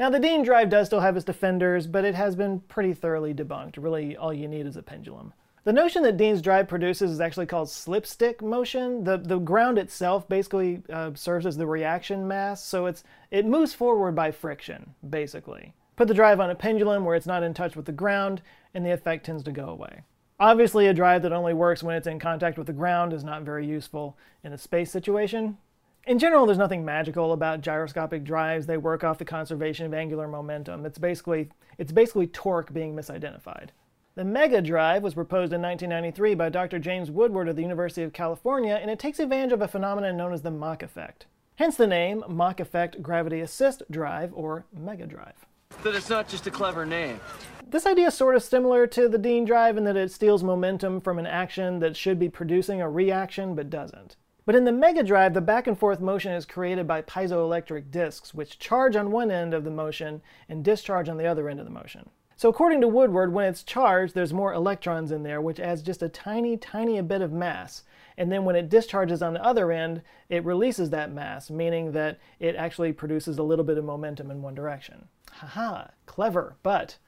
Now, 0.00 0.10
the 0.10 0.18
Dean 0.18 0.42
drive 0.42 0.68
does 0.68 0.88
still 0.88 1.00
have 1.00 1.16
its 1.16 1.24
defenders, 1.24 1.86
but 1.86 2.04
it 2.04 2.16
has 2.16 2.34
been 2.34 2.58
pretty 2.58 2.92
thoroughly 2.92 3.32
debunked. 3.32 3.76
Really, 3.78 4.16
all 4.16 4.34
you 4.34 4.48
need 4.48 4.66
is 4.66 4.76
a 4.76 4.82
pendulum. 4.82 5.32
The 5.66 5.72
notion 5.72 6.04
that 6.04 6.16
Dean's 6.16 6.42
drive 6.42 6.68
produces 6.68 7.10
is 7.10 7.20
actually 7.20 7.46
called 7.46 7.68
slipstick 7.68 8.40
motion. 8.40 9.02
The, 9.02 9.16
the 9.16 9.40
ground 9.40 9.78
itself 9.78 10.28
basically 10.28 10.84
uh, 10.92 11.10
serves 11.14 11.44
as 11.44 11.56
the 11.56 11.66
reaction 11.66 12.28
mass, 12.28 12.64
so 12.64 12.86
it's, 12.86 13.02
it 13.32 13.44
moves 13.44 13.74
forward 13.74 14.14
by 14.14 14.30
friction, 14.30 14.94
basically. 15.10 15.74
Put 15.96 16.06
the 16.06 16.14
drive 16.14 16.38
on 16.38 16.50
a 16.50 16.54
pendulum 16.54 17.04
where 17.04 17.16
it's 17.16 17.26
not 17.26 17.42
in 17.42 17.52
touch 17.52 17.74
with 17.74 17.84
the 17.84 17.90
ground, 17.90 18.42
and 18.74 18.86
the 18.86 18.92
effect 18.92 19.26
tends 19.26 19.42
to 19.42 19.50
go 19.50 19.64
away. 19.64 20.02
Obviously, 20.38 20.86
a 20.86 20.94
drive 20.94 21.22
that 21.22 21.32
only 21.32 21.52
works 21.52 21.82
when 21.82 21.96
it's 21.96 22.06
in 22.06 22.20
contact 22.20 22.58
with 22.58 22.68
the 22.68 22.72
ground 22.72 23.12
is 23.12 23.24
not 23.24 23.42
very 23.42 23.66
useful 23.66 24.16
in 24.44 24.52
a 24.52 24.58
space 24.58 24.92
situation. 24.92 25.58
In 26.06 26.20
general, 26.20 26.46
there's 26.46 26.58
nothing 26.58 26.84
magical 26.84 27.32
about 27.32 27.60
gyroscopic 27.60 28.22
drives. 28.22 28.66
They 28.66 28.76
work 28.76 29.02
off 29.02 29.18
the 29.18 29.24
conservation 29.24 29.84
of 29.84 29.94
angular 29.94 30.28
momentum. 30.28 30.86
It's 30.86 30.98
basically, 30.98 31.48
it's 31.76 31.90
basically 31.90 32.28
torque 32.28 32.72
being 32.72 32.94
misidentified. 32.94 33.70
The 34.16 34.24
Mega 34.24 34.62
Drive 34.62 35.02
was 35.02 35.12
proposed 35.12 35.52
in 35.52 35.60
1993 35.60 36.36
by 36.36 36.48
Dr. 36.48 36.78
James 36.78 37.10
Woodward 37.10 37.48
of 37.48 37.56
the 37.56 37.60
University 37.60 38.02
of 38.02 38.14
California, 38.14 38.78
and 38.80 38.90
it 38.90 38.98
takes 38.98 39.18
advantage 39.18 39.52
of 39.52 39.60
a 39.60 39.68
phenomenon 39.68 40.16
known 40.16 40.32
as 40.32 40.40
the 40.40 40.50
Mach 40.50 40.82
effect. 40.82 41.26
Hence 41.56 41.76
the 41.76 41.86
name 41.86 42.24
Mach 42.26 42.58
Effect 42.58 43.02
Gravity 43.02 43.40
Assist 43.40 43.82
Drive, 43.90 44.32
or 44.32 44.64
Mega 44.72 45.06
Drive. 45.06 45.44
That 45.82 45.94
it's 45.94 46.08
not 46.08 46.28
just 46.28 46.46
a 46.46 46.50
clever 46.50 46.86
name. 46.86 47.20
This 47.68 47.84
idea 47.84 48.06
is 48.06 48.14
sort 48.14 48.36
of 48.36 48.42
similar 48.42 48.86
to 48.86 49.06
the 49.06 49.18
Dean 49.18 49.44
drive 49.44 49.76
in 49.76 49.84
that 49.84 49.98
it 49.98 50.10
steals 50.10 50.42
momentum 50.42 51.02
from 51.02 51.18
an 51.18 51.26
action 51.26 51.80
that 51.80 51.94
should 51.94 52.18
be 52.18 52.30
producing 52.30 52.80
a 52.80 52.88
reaction 52.88 53.54
but 53.54 53.68
doesn't. 53.68 54.16
But 54.46 54.54
in 54.54 54.64
the 54.64 54.72
Mega 54.72 55.02
Drive, 55.02 55.34
the 55.34 55.42
back 55.42 55.66
and 55.66 55.78
forth 55.78 56.00
motion 56.00 56.32
is 56.32 56.46
created 56.46 56.86
by 56.86 57.02
piezoelectric 57.02 57.90
discs, 57.90 58.32
which 58.32 58.58
charge 58.58 58.96
on 58.96 59.10
one 59.10 59.30
end 59.30 59.52
of 59.52 59.64
the 59.64 59.70
motion 59.70 60.22
and 60.48 60.64
discharge 60.64 61.10
on 61.10 61.18
the 61.18 61.26
other 61.26 61.50
end 61.50 61.60
of 61.60 61.66
the 61.66 61.70
motion. 61.70 62.08
So 62.38 62.50
according 62.50 62.82
to 62.82 62.88
Woodward, 62.88 63.32
when 63.32 63.46
it's 63.46 63.62
charged, 63.62 64.14
there's 64.14 64.34
more 64.34 64.52
electrons 64.52 65.10
in 65.10 65.22
there, 65.22 65.40
which 65.40 65.58
adds 65.58 65.80
just 65.80 66.02
a 66.02 66.08
tiny, 66.08 66.58
tiny 66.58 67.00
bit 67.00 67.22
of 67.22 67.32
mass. 67.32 67.82
And 68.18 68.30
then 68.30 68.44
when 68.44 68.56
it 68.56 68.68
discharges 68.68 69.22
on 69.22 69.32
the 69.32 69.42
other 69.42 69.72
end, 69.72 70.02
it 70.28 70.44
releases 70.44 70.90
that 70.90 71.10
mass, 71.10 71.50
meaning 71.50 71.92
that 71.92 72.18
it 72.38 72.54
actually 72.54 72.92
produces 72.92 73.38
a 73.38 73.42
little 73.42 73.64
bit 73.64 73.78
of 73.78 73.84
momentum 73.86 74.30
in 74.30 74.42
one 74.42 74.54
direction. 74.54 75.08
Haha, 75.32 75.86
clever, 76.04 76.56
but 76.62 76.98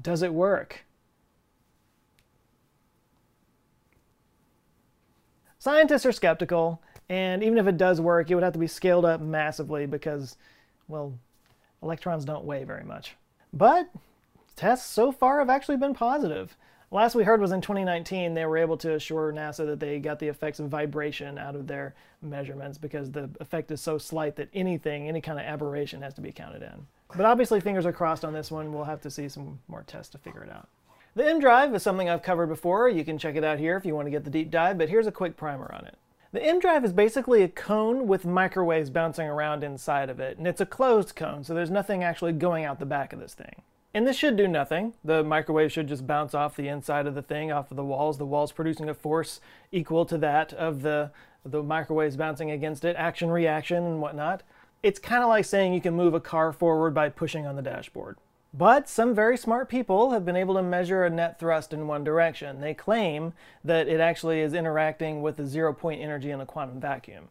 does 0.00 0.22
it 0.22 0.32
work? 0.32 0.86
Scientists 5.58 6.06
are 6.06 6.12
skeptical, 6.12 6.82
and 7.10 7.42
even 7.42 7.58
if 7.58 7.66
it 7.66 7.76
does 7.76 8.00
work, 8.00 8.30
it 8.30 8.34
would 8.34 8.44
have 8.44 8.54
to 8.54 8.58
be 8.58 8.66
scaled 8.66 9.04
up 9.04 9.20
massively 9.20 9.84
because, 9.84 10.38
well, 10.88 11.18
electrons 11.82 12.24
don't 12.24 12.46
weigh 12.46 12.64
very 12.64 12.84
much. 12.84 13.14
But 13.52 13.90
tests 14.56 14.88
so 14.90 15.12
far 15.12 15.38
have 15.38 15.50
actually 15.50 15.76
been 15.76 15.94
positive. 15.94 16.56
Last 16.92 17.14
we 17.14 17.22
heard 17.22 17.40
was 17.40 17.52
in 17.52 17.60
2019, 17.60 18.34
they 18.34 18.44
were 18.46 18.58
able 18.58 18.76
to 18.78 18.94
assure 18.94 19.32
NASA 19.32 19.64
that 19.64 19.78
they 19.78 20.00
got 20.00 20.18
the 20.18 20.26
effects 20.26 20.58
of 20.58 20.68
vibration 20.68 21.38
out 21.38 21.54
of 21.54 21.68
their 21.68 21.94
measurements 22.20 22.78
because 22.78 23.12
the 23.12 23.30
effect 23.38 23.70
is 23.70 23.80
so 23.80 23.96
slight 23.96 24.34
that 24.36 24.48
anything, 24.52 25.08
any 25.08 25.20
kind 25.20 25.38
of 25.38 25.44
aberration 25.44 26.02
has 26.02 26.14
to 26.14 26.20
be 26.20 26.32
counted 26.32 26.62
in. 26.62 26.86
But 27.16 27.26
obviously, 27.26 27.60
fingers 27.60 27.86
are 27.86 27.92
crossed 27.92 28.24
on 28.24 28.32
this 28.32 28.50
one. 28.50 28.72
We'll 28.72 28.84
have 28.84 29.02
to 29.02 29.10
see 29.10 29.28
some 29.28 29.60
more 29.68 29.84
tests 29.86 30.10
to 30.12 30.18
figure 30.18 30.42
it 30.42 30.50
out. 30.50 30.68
The 31.14 31.28
EM 31.28 31.40
drive 31.40 31.74
is 31.74 31.82
something 31.82 32.08
I've 32.08 32.22
covered 32.22 32.48
before. 32.48 32.88
You 32.88 33.04
can 33.04 33.18
check 33.18 33.36
it 33.36 33.44
out 33.44 33.58
here 33.58 33.76
if 33.76 33.84
you 33.84 33.94
want 33.94 34.06
to 34.06 34.12
get 34.12 34.24
the 34.24 34.30
deep 34.30 34.50
dive, 34.50 34.78
but 34.78 34.88
here's 34.88 35.06
a 35.06 35.12
quick 35.12 35.36
primer 35.36 35.72
on 35.72 35.86
it. 35.86 35.96
The 36.32 36.42
EM 36.44 36.60
drive 36.60 36.84
is 36.84 36.92
basically 36.92 37.42
a 37.42 37.48
cone 37.48 38.06
with 38.06 38.24
microwaves 38.24 38.90
bouncing 38.90 39.26
around 39.26 39.64
inside 39.64 40.10
of 40.10 40.20
it, 40.20 40.38
and 40.38 40.46
it's 40.46 40.60
a 40.60 40.66
closed 40.66 41.16
cone, 41.16 41.42
so 41.42 41.54
there's 41.54 41.70
nothing 41.70 42.04
actually 42.04 42.32
going 42.32 42.64
out 42.64 42.78
the 42.78 42.86
back 42.86 43.12
of 43.12 43.18
this 43.18 43.34
thing. 43.34 43.62
And 43.92 44.06
this 44.06 44.16
should 44.16 44.36
do 44.36 44.46
nothing. 44.46 44.94
The 45.04 45.24
microwave 45.24 45.72
should 45.72 45.88
just 45.88 46.06
bounce 46.06 46.32
off 46.32 46.56
the 46.56 46.68
inside 46.68 47.06
of 47.06 47.14
the 47.14 47.22
thing, 47.22 47.50
off 47.50 47.70
of 47.70 47.76
the 47.76 47.84
walls. 47.84 48.18
The 48.18 48.26
walls 48.26 48.52
producing 48.52 48.88
a 48.88 48.94
force 48.94 49.40
equal 49.72 50.04
to 50.06 50.18
that 50.18 50.52
of 50.52 50.82
the, 50.82 51.10
the 51.44 51.62
microwaves 51.62 52.16
bouncing 52.16 52.50
against 52.50 52.84
it, 52.84 52.94
action 52.96 53.30
reaction 53.30 53.84
and 53.84 54.00
whatnot. 54.00 54.42
It's 54.82 55.00
kind 55.00 55.22
of 55.22 55.28
like 55.28 55.44
saying 55.44 55.74
you 55.74 55.80
can 55.80 55.94
move 55.94 56.14
a 56.14 56.20
car 56.20 56.52
forward 56.52 56.94
by 56.94 57.08
pushing 57.08 57.46
on 57.46 57.56
the 57.56 57.62
dashboard. 57.62 58.16
But 58.54 58.88
some 58.88 59.14
very 59.14 59.36
smart 59.36 59.68
people 59.68 60.10
have 60.10 60.24
been 60.24 60.36
able 60.36 60.54
to 60.54 60.62
measure 60.62 61.04
a 61.04 61.10
net 61.10 61.38
thrust 61.38 61.72
in 61.72 61.86
one 61.86 62.02
direction. 62.02 62.60
They 62.60 62.74
claim 62.74 63.32
that 63.64 63.86
it 63.86 64.00
actually 64.00 64.40
is 64.40 64.54
interacting 64.54 65.22
with 65.22 65.36
the 65.36 65.46
zero 65.46 65.72
point 65.72 66.00
energy 66.00 66.30
in 66.30 66.40
a 66.40 66.46
quantum 66.46 66.80
vacuum. 66.80 67.28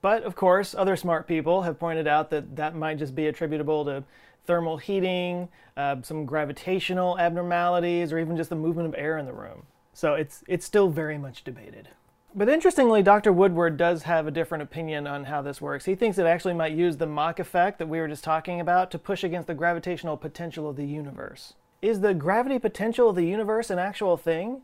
But 0.00 0.22
of 0.22 0.36
course, 0.36 0.74
other 0.74 0.96
smart 0.96 1.26
people 1.26 1.62
have 1.62 1.78
pointed 1.78 2.06
out 2.06 2.30
that 2.30 2.56
that 2.56 2.74
might 2.74 2.98
just 2.98 3.14
be 3.14 3.26
attributable 3.26 3.84
to 3.84 4.04
thermal 4.48 4.78
heating, 4.78 5.46
uh, 5.76 5.96
some 6.02 6.24
gravitational 6.24 7.18
abnormalities, 7.18 8.12
or 8.12 8.18
even 8.18 8.34
just 8.34 8.48
the 8.48 8.56
movement 8.56 8.88
of 8.88 8.94
air 8.96 9.18
in 9.18 9.26
the 9.26 9.32
room. 9.32 9.64
So 9.92 10.14
it's, 10.14 10.42
it's 10.48 10.64
still 10.64 10.88
very 10.88 11.18
much 11.18 11.44
debated. 11.44 11.90
But 12.34 12.48
interestingly, 12.48 13.02
Dr. 13.02 13.30
Woodward 13.30 13.76
does 13.76 14.04
have 14.04 14.26
a 14.26 14.30
different 14.30 14.62
opinion 14.62 15.06
on 15.06 15.24
how 15.24 15.42
this 15.42 15.60
works. 15.60 15.84
He 15.84 15.94
thinks 15.94 16.16
it 16.16 16.24
actually 16.24 16.54
might 16.54 16.72
use 16.72 16.96
the 16.96 17.06
Mach 17.06 17.38
effect 17.38 17.78
that 17.78 17.88
we 17.88 18.00
were 18.00 18.08
just 18.08 18.24
talking 18.24 18.58
about 18.58 18.90
to 18.90 18.98
push 18.98 19.22
against 19.22 19.48
the 19.48 19.54
gravitational 19.54 20.16
potential 20.16 20.68
of 20.68 20.76
the 20.76 20.86
universe. 20.86 21.52
Is 21.82 22.00
the 22.00 22.14
gravity 22.14 22.58
potential 22.58 23.10
of 23.10 23.16
the 23.16 23.26
universe 23.26 23.68
an 23.68 23.78
actual 23.78 24.16
thing? 24.16 24.62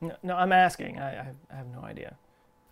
No, 0.00 0.16
no 0.22 0.36
I'm 0.36 0.52
asking. 0.52 0.98
I, 0.98 1.10
I, 1.10 1.26
I 1.50 1.56
have 1.56 1.66
no 1.66 1.82
idea. 1.82 2.16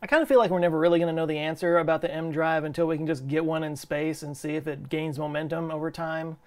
I 0.02 0.06
kind 0.06 0.22
of 0.22 0.28
feel 0.28 0.38
like 0.38 0.50
we're 0.50 0.60
never 0.60 0.78
really 0.78 0.98
going 0.98 1.14
to 1.14 1.14
know 1.14 1.26
the 1.26 1.36
answer 1.36 1.76
about 1.76 2.00
the 2.00 2.10
EM 2.10 2.32
drive 2.32 2.64
until 2.64 2.86
we 2.86 2.96
can 2.96 3.06
just 3.06 3.28
get 3.28 3.44
one 3.44 3.62
in 3.62 3.76
space 3.76 4.22
and 4.22 4.34
see 4.34 4.56
if 4.56 4.66
it 4.66 4.88
gains 4.88 5.18
momentum 5.18 5.70
over 5.70 5.90
time. 5.90 6.38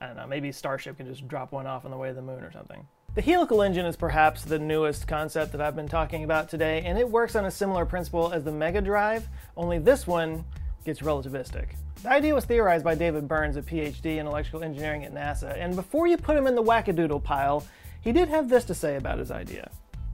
I 0.00 0.08
don't 0.08 0.16
know, 0.16 0.26
maybe 0.26 0.50
Starship 0.50 0.96
can 0.96 1.06
just 1.06 1.28
drop 1.28 1.52
one 1.52 1.68
off 1.68 1.84
on 1.84 1.92
the 1.92 1.96
way 1.96 2.08
to 2.08 2.14
the 2.14 2.22
moon 2.22 2.42
or 2.42 2.50
something. 2.50 2.84
The 3.14 3.22
helical 3.22 3.62
engine 3.62 3.86
is 3.86 3.94
perhaps 3.94 4.42
the 4.42 4.58
newest 4.58 5.06
concept 5.06 5.52
that 5.52 5.60
I've 5.60 5.76
been 5.76 5.86
talking 5.86 6.24
about 6.24 6.48
today, 6.48 6.82
and 6.84 6.98
it 6.98 7.08
works 7.08 7.36
on 7.36 7.44
a 7.44 7.52
similar 7.52 7.86
principle 7.86 8.32
as 8.32 8.42
the 8.42 8.50
Mega 8.50 8.80
Drive, 8.80 9.28
only 9.56 9.78
this 9.78 10.04
one 10.04 10.44
gets 10.84 11.02
relativistic. 11.02 11.68
The 12.02 12.10
idea 12.10 12.34
was 12.34 12.46
theorized 12.46 12.84
by 12.84 12.96
David 12.96 13.28
Burns, 13.28 13.56
a 13.56 13.62
PhD 13.62 14.16
in 14.16 14.26
electrical 14.26 14.64
engineering 14.64 15.04
at 15.04 15.14
NASA, 15.14 15.56
and 15.56 15.76
before 15.76 16.08
you 16.08 16.16
put 16.16 16.36
him 16.36 16.48
in 16.48 16.56
the 16.56 16.62
wackadoodle 16.64 17.22
pile, 17.22 17.64
he 18.00 18.10
did 18.10 18.28
have 18.28 18.48
this 18.48 18.64
to 18.64 18.74
say 18.74 18.96
about 18.96 19.20
his 19.20 19.30
idea. 19.30 19.70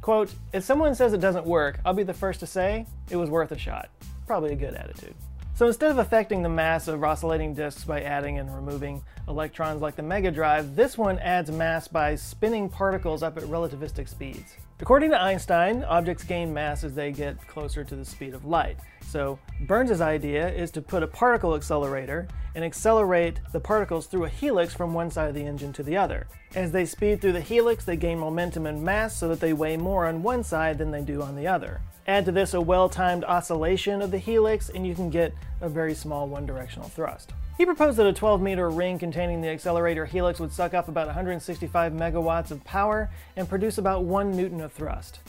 Quote, 0.08 0.32
if 0.54 0.64
someone 0.64 0.94
says 0.94 1.12
it 1.12 1.20
doesn't 1.20 1.44
work, 1.44 1.80
I'll 1.84 1.92
be 1.92 2.02
the 2.02 2.14
first 2.14 2.40
to 2.40 2.46
say 2.46 2.86
it 3.10 3.16
was 3.16 3.28
worth 3.28 3.52
a 3.52 3.58
shot. 3.58 3.90
Probably 4.26 4.54
a 4.54 4.56
good 4.56 4.72
attitude. 4.72 5.14
So 5.54 5.66
instead 5.66 5.90
of 5.90 5.98
affecting 5.98 6.42
the 6.42 6.48
mass 6.48 6.88
of 6.88 7.04
oscillating 7.04 7.52
disks 7.52 7.84
by 7.84 8.00
adding 8.00 8.38
and 8.38 8.50
removing 8.56 9.02
electrons 9.28 9.82
like 9.82 9.96
the 9.96 10.02
Mega 10.02 10.30
Drive, 10.30 10.74
this 10.74 10.96
one 10.96 11.18
adds 11.18 11.50
mass 11.50 11.88
by 11.88 12.14
spinning 12.14 12.70
particles 12.70 13.22
up 13.22 13.36
at 13.36 13.42
relativistic 13.42 14.08
speeds. 14.08 14.56
According 14.80 15.10
to 15.10 15.20
Einstein, 15.20 15.82
objects 15.82 16.22
gain 16.22 16.54
mass 16.54 16.84
as 16.84 16.94
they 16.94 17.10
get 17.10 17.44
closer 17.48 17.82
to 17.82 17.96
the 17.96 18.04
speed 18.04 18.32
of 18.32 18.44
light. 18.44 18.78
So 19.02 19.38
Burns' 19.62 20.00
idea 20.00 20.48
is 20.50 20.70
to 20.72 20.80
put 20.82 21.02
a 21.02 21.08
particle 21.08 21.56
accelerator 21.56 22.28
and 22.54 22.64
accelerate 22.64 23.40
the 23.52 23.58
particles 23.58 24.06
through 24.06 24.24
a 24.24 24.28
helix 24.28 24.74
from 24.74 24.94
one 24.94 25.10
side 25.10 25.28
of 25.28 25.34
the 25.34 25.44
engine 25.44 25.72
to 25.74 25.82
the 25.82 25.96
other. 25.96 26.28
As 26.54 26.70
they 26.70 26.86
speed 26.86 27.20
through 27.20 27.32
the 27.32 27.40
helix, 27.40 27.84
they 27.84 27.96
gain 27.96 28.20
momentum 28.20 28.66
and 28.66 28.82
mass 28.82 29.16
so 29.16 29.28
that 29.28 29.40
they 29.40 29.52
weigh 29.52 29.76
more 29.76 30.06
on 30.06 30.22
one 30.22 30.44
side 30.44 30.78
than 30.78 30.92
they 30.92 31.02
do 31.02 31.22
on 31.22 31.34
the 31.34 31.48
other. 31.48 31.80
Add 32.08 32.24
to 32.24 32.32
this 32.32 32.54
a 32.54 32.60
well-timed 32.60 33.22
oscillation 33.24 34.02
of 34.02 34.10
the 34.10 34.18
helix 34.18 34.70
and 34.70 34.84
you 34.84 34.96
can 34.96 35.10
get 35.10 35.32
a 35.60 35.68
very 35.68 35.94
small 35.94 36.26
one-directional 36.26 36.88
thrust. 36.88 37.32
He 37.56 37.64
proposed 37.64 37.98
that 37.98 38.06
a 38.06 38.12
12 38.12 38.42
meter 38.42 38.70
ring 38.70 38.98
containing 38.98 39.40
the 39.40 39.48
accelerator 39.48 40.06
helix 40.06 40.40
would 40.40 40.52
suck 40.52 40.74
up 40.74 40.88
about 40.88 41.06
165 41.06 41.92
megawatts 41.92 42.50
of 42.50 42.64
power 42.64 43.10
and 43.36 43.48
produce 43.48 43.78
about 43.78 44.02
1 44.02 44.36
newton 44.36 44.60
of 44.60 44.72
thrust. 44.72 45.20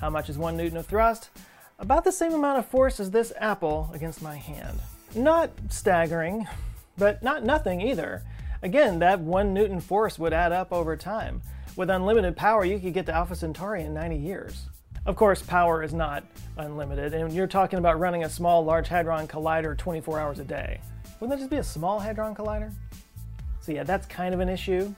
How 0.00 0.08
much 0.08 0.30
is 0.30 0.38
1 0.38 0.56
newton 0.56 0.78
of 0.78 0.86
thrust? 0.86 1.28
about 1.80 2.04
the 2.04 2.12
same 2.12 2.34
amount 2.34 2.58
of 2.58 2.66
force 2.66 3.00
as 3.00 3.10
this 3.10 3.32
apple 3.38 3.90
against 3.94 4.22
my 4.22 4.36
hand. 4.36 4.78
Not 5.14 5.50
staggering, 5.70 6.46
but 6.96 7.22
not 7.22 7.42
nothing 7.42 7.80
either. 7.80 8.22
Again, 8.62 8.98
that 8.98 9.20
one 9.20 9.54
Newton 9.54 9.80
force 9.80 10.18
would 10.18 10.34
add 10.34 10.52
up 10.52 10.72
over 10.72 10.96
time. 10.96 11.40
With 11.76 11.88
unlimited 11.88 12.36
power, 12.36 12.64
you 12.64 12.78
could 12.78 12.92
get 12.92 13.06
to 13.06 13.14
Alpha 13.14 13.34
Centauri 13.34 13.82
in 13.82 13.94
90 13.94 14.16
years. 14.16 14.68
Of 15.06 15.16
course, 15.16 15.40
power 15.40 15.82
is 15.82 15.94
not 15.94 16.24
unlimited, 16.58 17.14
and 17.14 17.32
you're 17.32 17.46
talking 17.46 17.78
about 17.78 17.98
running 17.98 18.24
a 18.24 18.28
small 18.28 18.64
Large 18.64 18.88
Hadron 18.88 19.26
Collider 19.26 19.76
24 19.76 20.20
hours 20.20 20.38
a 20.38 20.44
day. 20.44 20.80
Wouldn't 21.18 21.38
that 21.38 21.42
just 21.42 21.50
be 21.50 21.56
a 21.56 21.64
small 21.64 21.98
Hadron 21.98 22.34
Collider? 22.34 22.72
So 23.60 23.72
yeah, 23.72 23.82
that's 23.82 24.06
kind 24.06 24.34
of 24.34 24.40
an 24.40 24.50
issue. 24.50 24.94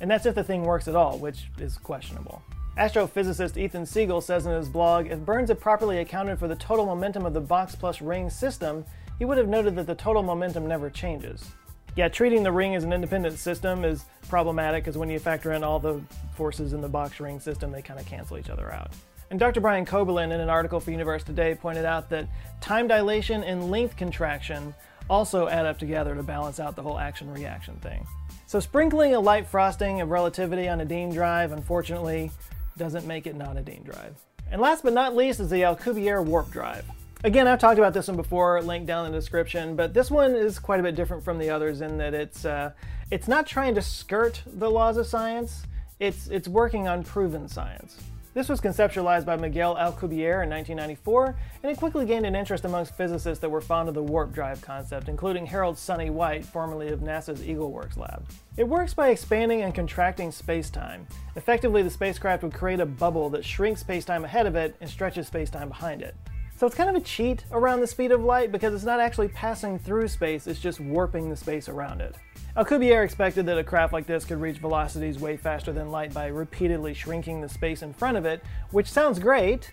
And 0.00 0.10
that's 0.10 0.24
if 0.26 0.34
the 0.34 0.44
thing 0.44 0.62
works 0.62 0.88
at 0.88 0.96
all, 0.96 1.18
which 1.18 1.50
is 1.58 1.76
questionable. 1.76 2.42
Astrophysicist 2.78 3.56
Ethan 3.56 3.86
Siegel 3.86 4.20
says 4.20 4.46
in 4.46 4.52
his 4.52 4.68
blog 4.68 5.06
if 5.06 5.20
Burns 5.20 5.48
had 5.48 5.60
properly 5.60 5.98
accounted 5.98 6.38
for 6.38 6.48
the 6.48 6.56
total 6.56 6.86
momentum 6.86 7.24
of 7.24 7.34
the 7.34 7.40
box 7.40 7.74
plus 7.74 8.00
ring 8.00 8.30
system, 8.30 8.84
he 9.18 9.24
would 9.24 9.38
have 9.38 9.48
noted 9.48 9.76
that 9.76 9.86
the 9.86 9.94
total 9.94 10.22
momentum 10.22 10.66
never 10.66 10.90
changes. 10.90 11.50
Yeah, 11.96 12.08
treating 12.08 12.42
the 12.42 12.50
ring 12.50 12.74
as 12.74 12.82
an 12.82 12.92
independent 12.92 13.38
system 13.38 13.84
is 13.84 14.06
problematic 14.28 14.82
because 14.82 14.98
when 14.98 15.08
you 15.08 15.20
factor 15.20 15.52
in 15.52 15.62
all 15.62 15.78
the 15.78 16.00
forces 16.34 16.72
in 16.72 16.80
the 16.80 16.88
box 16.88 17.20
ring 17.20 17.38
system, 17.38 17.70
they 17.70 17.82
kind 17.82 18.00
of 18.00 18.06
cancel 18.06 18.36
each 18.38 18.50
other 18.50 18.72
out. 18.72 18.90
And 19.34 19.40
Dr. 19.40 19.60
Brian 19.60 19.84
Koberlein, 19.84 20.30
in 20.30 20.38
an 20.38 20.48
article 20.48 20.78
for 20.78 20.92
Universe 20.92 21.24
Today, 21.24 21.56
pointed 21.56 21.84
out 21.84 22.08
that 22.10 22.28
time 22.60 22.86
dilation 22.86 23.42
and 23.42 23.68
length 23.68 23.96
contraction 23.96 24.72
also 25.10 25.48
add 25.48 25.66
up 25.66 25.76
together 25.76 26.14
to 26.14 26.22
balance 26.22 26.60
out 26.60 26.76
the 26.76 26.82
whole 26.82 27.00
action 27.00 27.28
reaction 27.32 27.74
thing. 27.78 28.06
So, 28.46 28.60
sprinkling 28.60 29.12
a 29.12 29.18
light 29.18 29.48
frosting 29.48 30.00
of 30.00 30.10
relativity 30.10 30.68
on 30.68 30.80
a 30.82 30.84
Dean 30.84 31.12
drive, 31.12 31.50
unfortunately, 31.50 32.30
doesn't 32.76 33.08
make 33.08 33.26
it 33.26 33.34
not 33.34 33.56
a 33.56 33.60
Dean 33.60 33.82
drive. 33.82 34.14
And 34.52 34.60
last 34.60 34.84
but 34.84 34.92
not 34.92 35.16
least 35.16 35.40
is 35.40 35.50
the 35.50 35.62
Alcubierre 35.62 36.24
warp 36.24 36.52
drive. 36.52 36.84
Again, 37.24 37.48
I've 37.48 37.58
talked 37.58 37.78
about 37.78 37.92
this 37.92 38.06
one 38.06 38.16
before, 38.16 38.62
linked 38.62 38.86
down 38.86 39.04
in 39.04 39.10
the 39.10 39.18
description, 39.18 39.74
but 39.74 39.92
this 39.92 40.12
one 40.12 40.36
is 40.36 40.60
quite 40.60 40.78
a 40.78 40.84
bit 40.84 40.94
different 40.94 41.24
from 41.24 41.38
the 41.38 41.50
others 41.50 41.80
in 41.80 41.98
that 41.98 42.14
it's 42.14 42.44
uh, 42.44 42.70
it's 43.10 43.26
not 43.26 43.48
trying 43.48 43.74
to 43.74 43.82
skirt 43.82 44.44
the 44.46 44.70
laws 44.70 44.96
of 44.96 45.08
science. 45.08 45.64
It's 45.98 46.28
it's 46.28 46.46
working 46.46 46.86
on 46.86 47.02
proven 47.02 47.48
science. 47.48 47.98
This 48.34 48.48
was 48.48 48.60
conceptualized 48.60 49.24
by 49.24 49.36
Miguel 49.36 49.76
Alcubierre 49.76 50.42
in 50.42 50.50
1994, 50.50 51.36
and 51.62 51.70
it 51.70 51.78
quickly 51.78 52.04
gained 52.04 52.26
an 52.26 52.34
interest 52.34 52.64
amongst 52.64 52.96
physicists 52.96 53.40
that 53.40 53.48
were 53.48 53.60
fond 53.60 53.88
of 53.88 53.94
the 53.94 54.02
warp 54.02 54.32
drive 54.32 54.60
concept, 54.60 55.08
including 55.08 55.46
Harold 55.46 55.78
Sonny 55.78 56.10
White, 56.10 56.44
formerly 56.44 56.88
of 56.88 56.98
NASA's 56.98 57.42
EagleWorks 57.42 57.96
lab. 57.96 58.26
It 58.56 58.66
works 58.66 58.92
by 58.92 59.10
expanding 59.10 59.62
and 59.62 59.72
contracting 59.72 60.32
space-time. 60.32 61.06
Effectively, 61.36 61.82
the 61.82 61.90
spacecraft 61.90 62.42
would 62.42 62.52
create 62.52 62.80
a 62.80 62.86
bubble 62.86 63.30
that 63.30 63.44
shrinks 63.44 63.82
space-time 63.82 64.24
ahead 64.24 64.46
of 64.46 64.56
it 64.56 64.74
and 64.80 64.90
stretches 64.90 65.28
space-time 65.28 65.68
behind 65.68 66.02
it. 66.02 66.16
So 66.56 66.66
it's 66.66 66.74
kind 66.74 66.90
of 66.90 66.96
a 66.96 67.04
cheat 67.04 67.44
around 67.52 67.82
the 67.82 67.86
speed 67.86 68.10
of 68.10 68.24
light 68.24 68.50
because 68.50 68.74
it's 68.74 68.82
not 68.82 68.98
actually 68.98 69.28
passing 69.28 69.78
through 69.78 70.08
space, 70.08 70.48
it's 70.48 70.58
just 70.58 70.80
warping 70.80 71.30
the 71.30 71.36
space 71.36 71.68
around 71.68 72.00
it. 72.00 72.16
Alcubierre 72.56 73.02
expected 73.02 73.46
that 73.46 73.58
a 73.58 73.64
craft 73.64 73.92
like 73.92 74.06
this 74.06 74.24
could 74.24 74.40
reach 74.40 74.58
velocities 74.58 75.18
way 75.18 75.36
faster 75.36 75.72
than 75.72 75.90
light 75.90 76.14
by 76.14 76.28
repeatedly 76.28 76.94
shrinking 76.94 77.40
the 77.40 77.48
space 77.48 77.82
in 77.82 77.92
front 77.92 78.16
of 78.16 78.24
it, 78.24 78.44
which 78.70 78.88
sounds 78.88 79.18
great. 79.18 79.72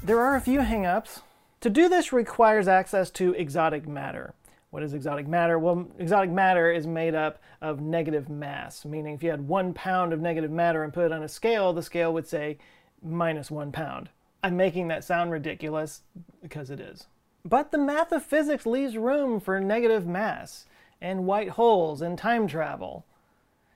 There 0.00 0.20
are 0.20 0.36
a 0.36 0.40
few 0.40 0.60
hangups. 0.60 1.22
To 1.60 1.70
do 1.70 1.88
this 1.88 2.12
requires 2.12 2.68
access 2.68 3.10
to 3.10 3.34
exotic 3.34 3.88
matter. 3.88 4.32
What 4.70 4.84
is 4.84 4.94
exotic 4.94 5.26
matter? 5.26 5.58
Well, 5.58 5.88
exotic 5.98 6.30
matter 6.30 6.70
is 6.70 6.86
made 6.86 7.16
up 7.16 7.42
of 7.60 7.80
negative 7.80 8.28
mass, 8.28 8.84
meaning 8.84 9.14
if 9.14 9.22
you 9.24 9.30
had 9.30 9.48
one 9.48 9.74
pound 9.74 10.12
of 10.12 10.20
negative 10.20 10.52
matter 10.52 10.84
and 10.84 10.94
put 10.94 11.06
it 11.06 11.12
on 11.12 11.24
a 11.24 11.28
scale, 11.28 11.72
the 11.72 11.82
scale 11.82 12.14
would 12.14 12.28
say 12.28 12.58
minus 13.02 13.50
one 13.50 13.72
pound. 13.72 14.08
I'm 14.44 14.56
making 14.56 14.86
that 14.88 15.02
sound 15.02 15.32
ridiculous 15.32 16.02
because 16.42 16.70
it 16.70 16.78
is. 16.78 17.06
But 17.44 17.72
the 17.72 17.78
math 17.78 18.12
of 18.12 18.22
physics 18.22 18.66
leaves 18.66 18.96
room 18.96 19.40
for 19.40 19.58
negative 19.58 20.06
mass 20.06 20.66
and 21.02 21.26
white 21.26 21.50
holes 21.50 22.00
and 22.00 22.16
time 22.16 22.46
travel. 22.46 23.04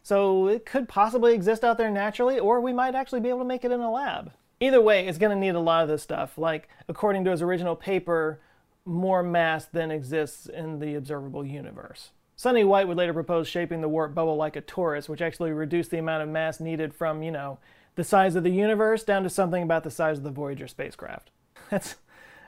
So 0.03 0.47
it 0.47 0.65
could 0.65 0.89
possibly 0.89 1.35
exist 1.35 1.65
out 1.65 1.77
there 1.77 1.91
naturally, 1.91 2.39
or 2.39 2.61
we 2.61 2.73
might 2.73 2.95
actually 2.95 3.21
be 3.21 3.29
able 3.29 3.41
to 3.41 3.45
make 3.45 3.65
it 3.65 3.73
in 3.73 3.81
a 3.81 3.91
lab. 3.91 4.33
Either 4.61 4.81
way, 4.81 5.07
it's 5.07 5.19
going 5.19 5.35
to 5.35 5.39
need 5.39 5.57
a 5.57 5.61
lot 5.61 5.83
of 5.83 5.89
this 5.89 6.03
stuff, 6.03 6.39
like, 6.39 6.69
according 6.89 7.25
to 7.25 7.31
his 7.31 7.43
original 7.43 7.77
paper, 7.77 8.41
more 8.87 9.23
mass 9.23 9.67
than 9.67 9.91
exists 9.91 10.47
in 10.47 10.79
the 10.79 10.95
observable 10.95 11.45
universe. 11.45 12.11
Sonny 12.37 12.65
White 12.65 12.87
would 12.87 12.97
later 12.97 13.13
propose 13.13 13.49
shaping 13.49 13.81
the 13.81 13.89
warp 13.89 14.15
bubble 14.15 14.37
like 14.37 14.57
a 14.57 14.63
torus, 14.63 15.09
which 15.09 15.21
actually 15.21 15.51
reduced 15.51 15.91
the 15.91 15.99
amount 15.99 16.23
of 16.23 16.29
mass 16.29 16.61
needed 16.61 16.95
from, 16.95 17.23
you 17.23 17.33
know, 17.33 17.59
the 17.97 18.05
size 18.05 18.37
of 18.37 18.45
the 18.45 18.51
universe 18.51 19.03
down 19.03 19.25
to 19.25 19.31
something 19.31 19.63
about 19.63 19.83
the 19.83 19.91
size 19.91 20.19
of 20.19 20.25
the 20.25 20.31
Voyager 20.31 20.69
spacecraft. 20.69 21.31
That's, 21.71 21.97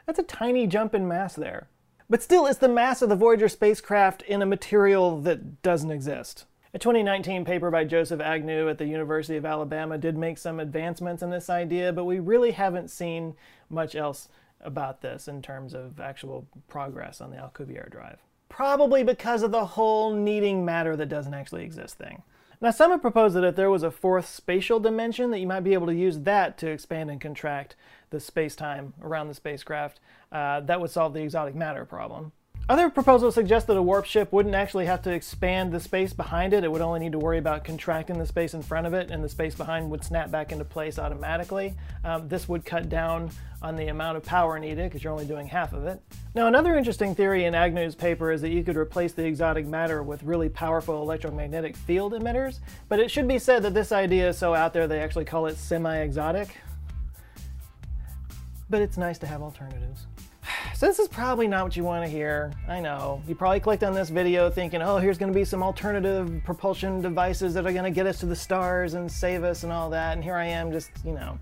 that's 0.06 0.20
a 0.20 0.22
tiny 0.22 0.68
jump 0.68 0.94
in 0.94 1.08
mass 1.08 1.34
there. 1.34 1.66
But 2.10 2.22
still, 2.22 2.46
it's 2.46 2.58
the 2.58 2.68
mass 2.68 3.02
of 3.02 3.10
the 3.10 3.16
Voyager 3.16 3.48
spacecraft 3.48 4.22
in 4.22 4.40
a 4.40 4.46
material 4.46 5.20
that 5.20 5.60
doesn't 5.62 5.90
exist. 5.90 6.46
A 6.72 6.78
2019 6.78 7.44
paper 7.44 7.70
by 7.70 7.84
Joseph 7.84 8.20
Agnew 8.20 8.68
at 8.68 8.78
the 8.78 8.86
University 8.86 9.36
of 9.36 9.44
Alabama 9.44 9.98
did 9.98 10.16
make 10.16 10.38
some 10.38 10.58
advancements 10.60 11.22
in 11.22 11.30
this 11.30 11.50
idea, 11.50 11.92
but 11.92 12.04
we 12.04 12.18
really 12.18 12.52
haven't 12.52 12.90
seen 12.90 13.34
much 13.68 13.94
else 13.94 14.28
about 14.60 15.02
this 15.02 15.28
in 15.28 15.42
terms 15.42 15.74
of 15.74 16.00
actual 16.00 16.46
progress 16.66 17.20
on 17.20 17.30
the 17.30 17.36
Alcubierre 17.36 17.90
drive. 17.90 18.18
probably 18.48 19.04
because 19.04 19.42
of 19.42 19.50
the 19.50 19.64
whole 19.64 20.12
needing 20.14 20.64
matter 20.64 20.96
that 20.96 21.08
doesn't 21.08 21.34
actually 21.34 21.64
exist 21.64 21.98
thing. 21.98 22.22
Now, 22.60 22.72
some 22.72 22.90
have 22.90 23.02
proposed 23.02 23.36
that 23.36 23.44
if 23.44 23.54
there 23.54 23.70
was 23.70 23.84
a 23.84 23.90
fourth 23.90 24.26
spatial 24.26 24.80
dimension, 24.80 25.30
that 25.30 25.38
you 25.38 25.46
might 25.46 25.60
be 25.60 25.74
able 25.74 25.86
to 25.86 25.94
use 25.94 26.20
that 26.20 26.58
to 26.58 26.68
expand 26.68 27.08
and 27.10 27.20
contract 27.20 27.76
the 28.10 28.18
space-time 28.18 28.94
around 29.00 29.28
the 29.28 29.34
spacecraft. 29.34 30.00
Uh, 30.32 30.60
that 30.60 30.80
would 30.80 30.90
solve 30.90 31.14
the 31.14 31.22
exotic 31.22 31.54
matter 31.54 31.84
problem. 31.84 32.32
Other 32.68 32.90
proposals 32.90 33.34
suggest 33.34 33.66
that 33.68 33.78
a 33.78 33.82
warp 33.82 34.04
ship 34.04 34.30
wouldn't 34.30 34.54
actually 34.54 34.84
have 34.84 35.00
to 35.02 35.10
expand 35.10 35.72
the 35.72 35.80
space 35.80 36.12
behind 36.12 36.52
it. 36.52 36.64
It 36.64 36.70
would 36.70 36.82
only 36.82 37.00
need 37.00 37.12
to 37.12 37.18
worry 37.18 37.38
about 37.38 37.64
contracting 37.64 38.18
the 38.18 38.26
space 38.26 38.52
in 38.52 38.62
front 38.62 38.86
of 38.86 38.92
it, 38.92 39.10
and 39.10 39.24
the 39.24 39.28
space 39.28 39.54
behind 39.54 39.90
would 39.90 40.04
snap 40.04 40.30
back 40.30 40.52
into 40.52 40.66
place 40.66 40.98
automatically. 40.98 41.74
Um, 42.04 42.28
this 42.28 42.46
would 42.46 42.66
cut 42.66 42.90
down 42.90 43.30
on 43.62 43.74
the 43.74 43.88
amount 43.88 44.18
of 44.18 44.22
power 44.22 44.58
needed 44.58 44.84
because 44.84 45.02
you're 45.02 45.14
only 45.14 45.24
doing 45.24 45.46
half 45.46 45.72
of 45.72 45.86
it. 45.86 46.02
Now, 46.34 46.46
another 46.46 46.76
interesting 46.76 47.14
theory 47.14 47.46
in 47.46 47.54
Agnew's 47.54 47.94
paper 47.94 48.30
is 48.32 48.42
that 48.42 48.50
you 48.50 48.62
could 48.62 48.76
replace 48.76 49.14
the 49.14 49.24
exotic 49.24 49.66
matter 49.66 50.02
with 50.02 50.22
really 50.22 50.50
powerful 50.50 51.00
electromagnetic 51.00 51.74
field 51.74 52.12
emitters, 52.12 52.58
but 52.90 53.00
it 53.00 53.10
should 53.10 53.26
be 53.26 53.38
said 53.38 53.62
that 53.62 53.72
this 53.72 53.92
idea 53.92 54.28
is 54.28 54.36
so 54.36 54.54
out 54.54 54.74
there 54.74 54.86
they 54.86 55.00
actually 55.00 55.24
call 55.24 55.46
it 55.46 55.56
semi-exotic. 55.56 56.54
But 58.68 58.82
it's 58.82 58.98
nice 58.98 59.16
to 59.20 59.26
have 59.26 59.40
alternatives. 59.40 60.06
So 60.78 60.86
this 60.86 61.00
is 61.00 61.08
probably 61.08 61.48
not 61.48 61.64
what 61.64 61.76
you 61.76 61.82
want 61.82 62.04
to 62.04 62.08
hear. 62.08 62.52
I 62.68 62.78
know. 62.78 63.20
You 63.26 63.34
probably 63.34 63.58
clicked 63.58 63.82
on 63.82 63.94
this 63.94 64.10
video 64.10 64.48
thinking, 64.48 64.80
oh, 64.80 64.98
here's 64.98 65.18
going 65.18 65.32
to 65.32 65.36
be 65.36 65.44
some 65.44 65.60
alternative 65.60 66.40
propulsion 66.44 67.02
devices 67.02 67.52
that 67.54 67.66
are 67.66 67.72
going 67.72 67.82
to 67.82 67.90
get 67.90 68.06
us 68.06 68.20
to 68.20 68.26
the 68.26 68.36
stars 68.36 68.94
and 68.94 69.10
save 69.10 69.42
us 69.42 69.64
and 69.64 69.72
all 69.72 69.90
that. 69.90 70.12
And 70.12 70.22
here 70.22 70.36
I 70.36 70.44
am 70.46 70.70
just, 70.70 70.92
you 71.04 71.14
know, 71.14 71.36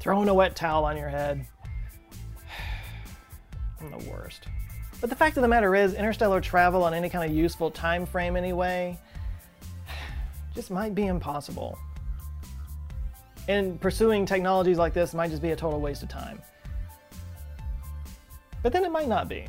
throwing 0.00 0.28
a 0.28 0.34
wet 0.34 0.56
towel 0.56 0.84
on 0.84 0.96
your 0.96 1.08
head. 1.08 1.46
I'm 3.80 3.92
the 3.92 4.10
worst. 4.10 4.48
But 5.00 5.10
the 5.10 5.16
fact 5.16 5.36
of 5.36 5.42
the 5.42 5.48
matter 5.48 5.76
is, 5.76 5.94
interstellar 5.94 6.40
travel 6.40 6.82
on 6.82 6.92
any 6.92 7.08
kind 7.08 7.30
of 7.30 7.36
useful 7.36 7.70
time 7.70 8.04
frame 8.04 8.34
anyway, 8.34 8.98
just 10.56 10.72
might 10.72 10.92
be 10.92 11.06
impossible. 11.06 11.78
And 13.46 13.80
pursuing 13.80 14.26
technologies 14.26 14.76
like 14.76 14.92
this 14.92 15.14
might 15.14 15.30
just 15.30 15.40
be 15.40 15.52
a 15.52 15.56
total 15.56 15.80
waste 15.80 16.02
of 16.02 16.08
time 16.08 16.42
but 18.66 18.72
then 18.72 18.84
it 18.84 18.90
might 18.90 19.06
not 19.06 19.28
be. 19.28 19.46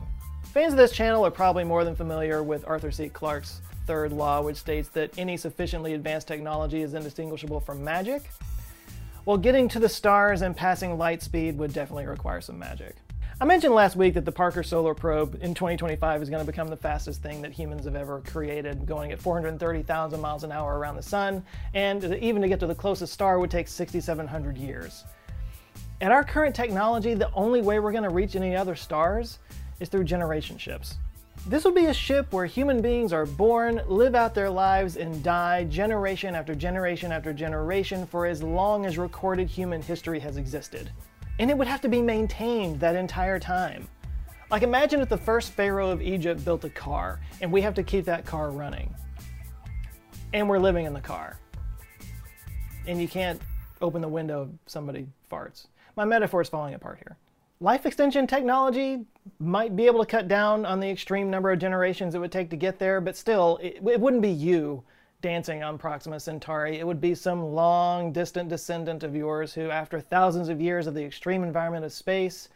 Fans 0.53 0.74
of 0.74 0.77
this 0.77 0.91
channel 0.91 1.25
are 1.25 1.31
probably 1.31 1.63
more 1.63 1.83
than 1.83 1.95
familiar 1.95 2.43
with 2.43 2.63
Arthur 2.67 2.91
C. 2.91 3.09
Clarke's 3.09 3.62
third 3.88 4.13
law, 4.13 4.43
which 4.43 4.57
states 4.57 4.89
that 4.89 5.17
any 5.17 5.36
sufficiently 5.36 5.95
advanced 5.95 6.27
technology 6.27 6.83
is 6.83 6.93
indistinguishable 6.93 7.59
from 7.59 7.83
magic. 7.83 8.29
Well, 9.25 9.38
getting 9.38 9.67
to 9.69 9.79
the 9.79 9.89
stars 9.89 10.43
and 10.43 10.55
passing 10.55 11.00
light 11.00 11.24
speed 11.24 11.57
would 11.57 11.74
definitely 11.74 12.05
require 12.05 12.41
some 12.41 12.59
magic. 12.59 12.95
I 13.41 13.45
mentioned 13.45 13.74
last 13.74 13.95
week 13.95 14.13
that 14.13 14.25
the 14.25 14.31
Parker 14.31 14.62
Solar 14.62 14.93
Probe 14.93 15.39
in 15.41 15.55
2025 15.55 16.21
is 16.21 16.29
going 16.29 16.45
to 16.45 16.51
become 16.51 16.67
the 16.67 16.77
fastest 16.77 17.24
thing 17.24 17.41
that 17.41 17.51
humans 17.51 17.86
have 17.86 17.95
ever 17.95 18.21
created, 18.21 18.86
going 18.86 19.12
at 19.12 19.19
430,000 19.19 20.21
miles 20.21 20.43
an 20.43 20.51
hour 20.51 20.77
around 20.77 20.95
the 20.95 21.01
sun, 21.01 21.43
and 21.74 22.03
even 22.21 22.39
to 22.43 22.47
get 22.47 22.59
to 22.59 22.67
the 22.67 22.75
closest 22.75 23.13
star 23.13 23.39
would 23.39 23.50
take 23.50 23.67
6,700 23.67 24.59
years. 24.59 25.05
At 26.00 26.12
our 26.12 26.24
current 26.24 26.54
technology, 26.54 27.16
the 27.16 27.34
only 27.34 27.60
way 27.60 27.80
we're 27.80 27.92
going 27.92 28.04
to 28.04 28.12
reach 28.12 28.36
any 28.36 28.56
other 28.56 28.75
stars 28.75 29.39
is 29.80 29.89
through 29.89 30.04
generation 30.04 30.56
ships. 30.56 30.96
This 31.48 31.63
will 31.63 31.72
be 31.72 31.86
a 31.86 31.94
ship 31.94 32.32
where 32.32 32.46
human 32.46 32.82
beings 32.82 33.12
are 33.12 33.25
born, 33.25 33.82
live 33.88 34.13
out 34.13 34.36
their 34.36 34.50
lives, 34.50 34.98
and 34.98 35.24
die 35.24 35.63
generation 35.63 36.36
after 36.36 36.54
generation 36.54 37.12
after 37.12 37.34
generation 37.34 38.06
for 38.06 38.27
as 38.27 38.44
long 38.44 38.86
as 38.86 39.00
recorded 39.00 39.50
human 39.50 39.82
history 39.82 40.20
has 40.20 40.38
existed. 40.38 40.92
And 41.39 41.50
it 41.50 41.58
would 41.58 41.68
have 41.68 41.82
to 41.82 41.89
be 41.89 42.01
maintained 42.01 42.80
that 42.80 42.96
entire 42.96 43.39
time. 43.39 43.88
Like 44.51 44.62
imagine 44.62 45.01
if 45.01 45.10
the 45.10 45.18
first 45.18 45.54
pharaoh 45.54 45.89
of 45.89 46.00
Egypt 46.00 46.46
built 46.46 46.63
a 46.63 46.70
car 46.70 47.20
and 47.42 47.51
we 47.51 47.62
have 47.62 47.74
to 47.74 47.82
keep 47.82 48.06
that 48.06 48.24
car 48.24 48.51
running. 48.51 48.94
And 50.32 50.48
we're 50.48 50.60
living 50.60 50.86
in 50.86 50.94
the 50.94 51.01
car. 51.01 51.39
And 52.86 53.01
you 53.01 53.08
can't 53.08 53.42
open 53.82 54.04
the 54.04 54.08
window 54.08 54.44
if 54.44 54.72
somebody 54.72 55.08
farts 55.32 55.66
my 55.98 56.06
metaphor 56.06 56.42
is 56.42 56.48
falling 56.48 56.75
apart 56.75 57.00
here. 57.00 57.18
Life 57.60 57.88
extension 57.88 58.27
technology 58.27 59.06
might 59.39 59.75
be 59.75 59.88
able 59.88 60.00
to 60.00 60.06
cut 60.06 60.27
down 60.27 60.66
on 60.66 60.80
the 60.80 60.89
extreme 60.89 61.30
number 61.30 61.51
of 61.51 61.60
generations 61.60 62.13
it 62.13 62.20
would 62.20 62.32
take 62.32 62.51
to 62.51 62.56
get 62.56 62.77
there, 62.77 63.01
but 63.01 63.18
still, 63.18 63.58
it, 63.62 63.82
it 63.86 64.00
wouldn't 64.00 64.22
be 64.22 64.30
you 64.30 64.84
dancing 65.24 65.63
on 65.63 65.80
Proxima 65.80 66.20
Centauri. 66.20 66.77
It 66.77 66.86
would 66.86 67.01
be 67.01 67.16
some 67.16 67.44
long, 67.44 68.13
distant 68.13 68.48
descendant 68.48 69.04
of 69.04 69.16
yours 69.16 69.56
who, 69.56 69.72
after 69.72 70.00
thousands 70.00 70.50
of 70.50 70.62
years 70.62 70.86
of 70.86 70.94
the 70.94 71.04
extreme 71.04 71.44
environment 71.44 71.84
of 71.84 71.92
space, 71.92 72.50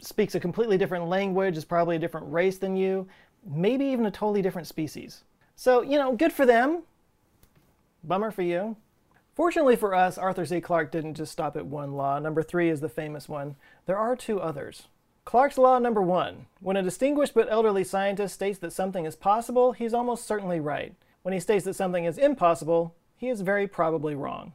speaks 0.00 0.36
a 0.36 0.40
completely 0.40 0.78
different 0.78 1.08
language, 1.08 1.56
is 1.56 1.64
probably 1.64 1.96
a 1.96 1.98
different 1.98 2.32
race 2.32 2.58
than 2.58 2.76
you, 2.76 3.08
maybe 3.44 3.84
even 3.86 4.06
a 4.06 4.10
totally 4.10 4.40
different 4.40 4.68
species. 4.68 5.24
So, 5.56 5.82
you 5.82 5.98
know, 5.98 6.12
good 6.12 6.32
for 6.32 6.46
them. 6.46 6.84
Bummer 8.04 8.30
for 8.30 8.42
you. 8.42 8.76
Fortunately 9.38 9.76
for 9.76 9.94
us, 9.94 10.18
Arthur 10.18 10.44
C. 10.44 10.60
Clarke 10.60 10.90
didn't 10.90 11.14
just 11.14 11.30
stop 11.30 11.56
at 11.56 11.64
one 11.64 11.92
law. 11.92 12.18
Number 12.18 12.42
three 12.42 12.70
is 12.70 12.80
the 12.80 12.88
famous 12.88 13.28
one. 13.28 13.54
There 13.86 13.96
are 13.96 14.16
two 14.16 14.40
others. 14.40 14.88
Clarke's 15.24 15.56
law 15.56 15.78
number 15.78 16.02
one. 16.02 16.46
When 16.60 16.76
a 16.76 16.82
distinguished 16.82 17.34
but 17.34 17.46
elderly 17.48 17.84
scientist 17.84 18.34
states 18.34 18.58
that 18.58 18.72
something 18.72 19.04
is 19.04 19.14
possible, 19.14 19.70
he's 19.70 19.94
almost 19.94 20.26
certainly 20.26 20.58
right. 20.58 20.96
When 21.22 21.32
he 21.32 21.38
states 21.38 21.64
that 21.66 21.74
something 21.74 22.04
is 22.04 22.18
impossible, 22.18 22.96
he 23.16 23.28
is 23.28 23.42
very 23.42 23.68
probably 23.68 24.16
wrong. 24.16 24.54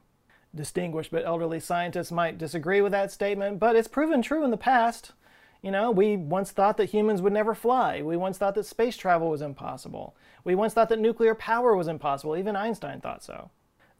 Distinguished 0.53 1.11
but 1.11 1.23
elderly 1.23 1.61
scientists 1.61 2.11
might 2.11 2.37
disagree 2.37 2.81
with 2.81 2.91
that 2.91 3.09
statement, 3.09 3.59
but 3.59 3.77
it's 3.77 3.87
proven 3.87 4.21
true 4.21 4.43
in 4.43 4.51
the 4.51 4.57
past. 4.57 5.13
You 5.61 5.71
know, 5.71 5.91
we 5.91 6.17
once 6.17 6.51
thought 6.51 6.75
that 6.75 6.89
humans 6.89 7.21
would 7.21 7.31
never 7.31 7.55
fly. 7.55 8.01
We 8.01 8.17
once 8.17 8.37
thought 8.37 8.55
that 8.55 8.65
space 8.65 8.97
travel 8.97 9.29
was 9.29 9.41
impossible. 9.41 10.13
We 10.43 10.55
once 10.55 10.73
thought 10.73 10.89
that 10.89 10.99
nuclear 10.99 11.35
power 11.35 11.73
was 11.73 11.87
impossible. 11.87 12.35
Even 12.35 12.57
Einstein 12.57 12.99
thought 12.99 13.23
so. 13.23 13.49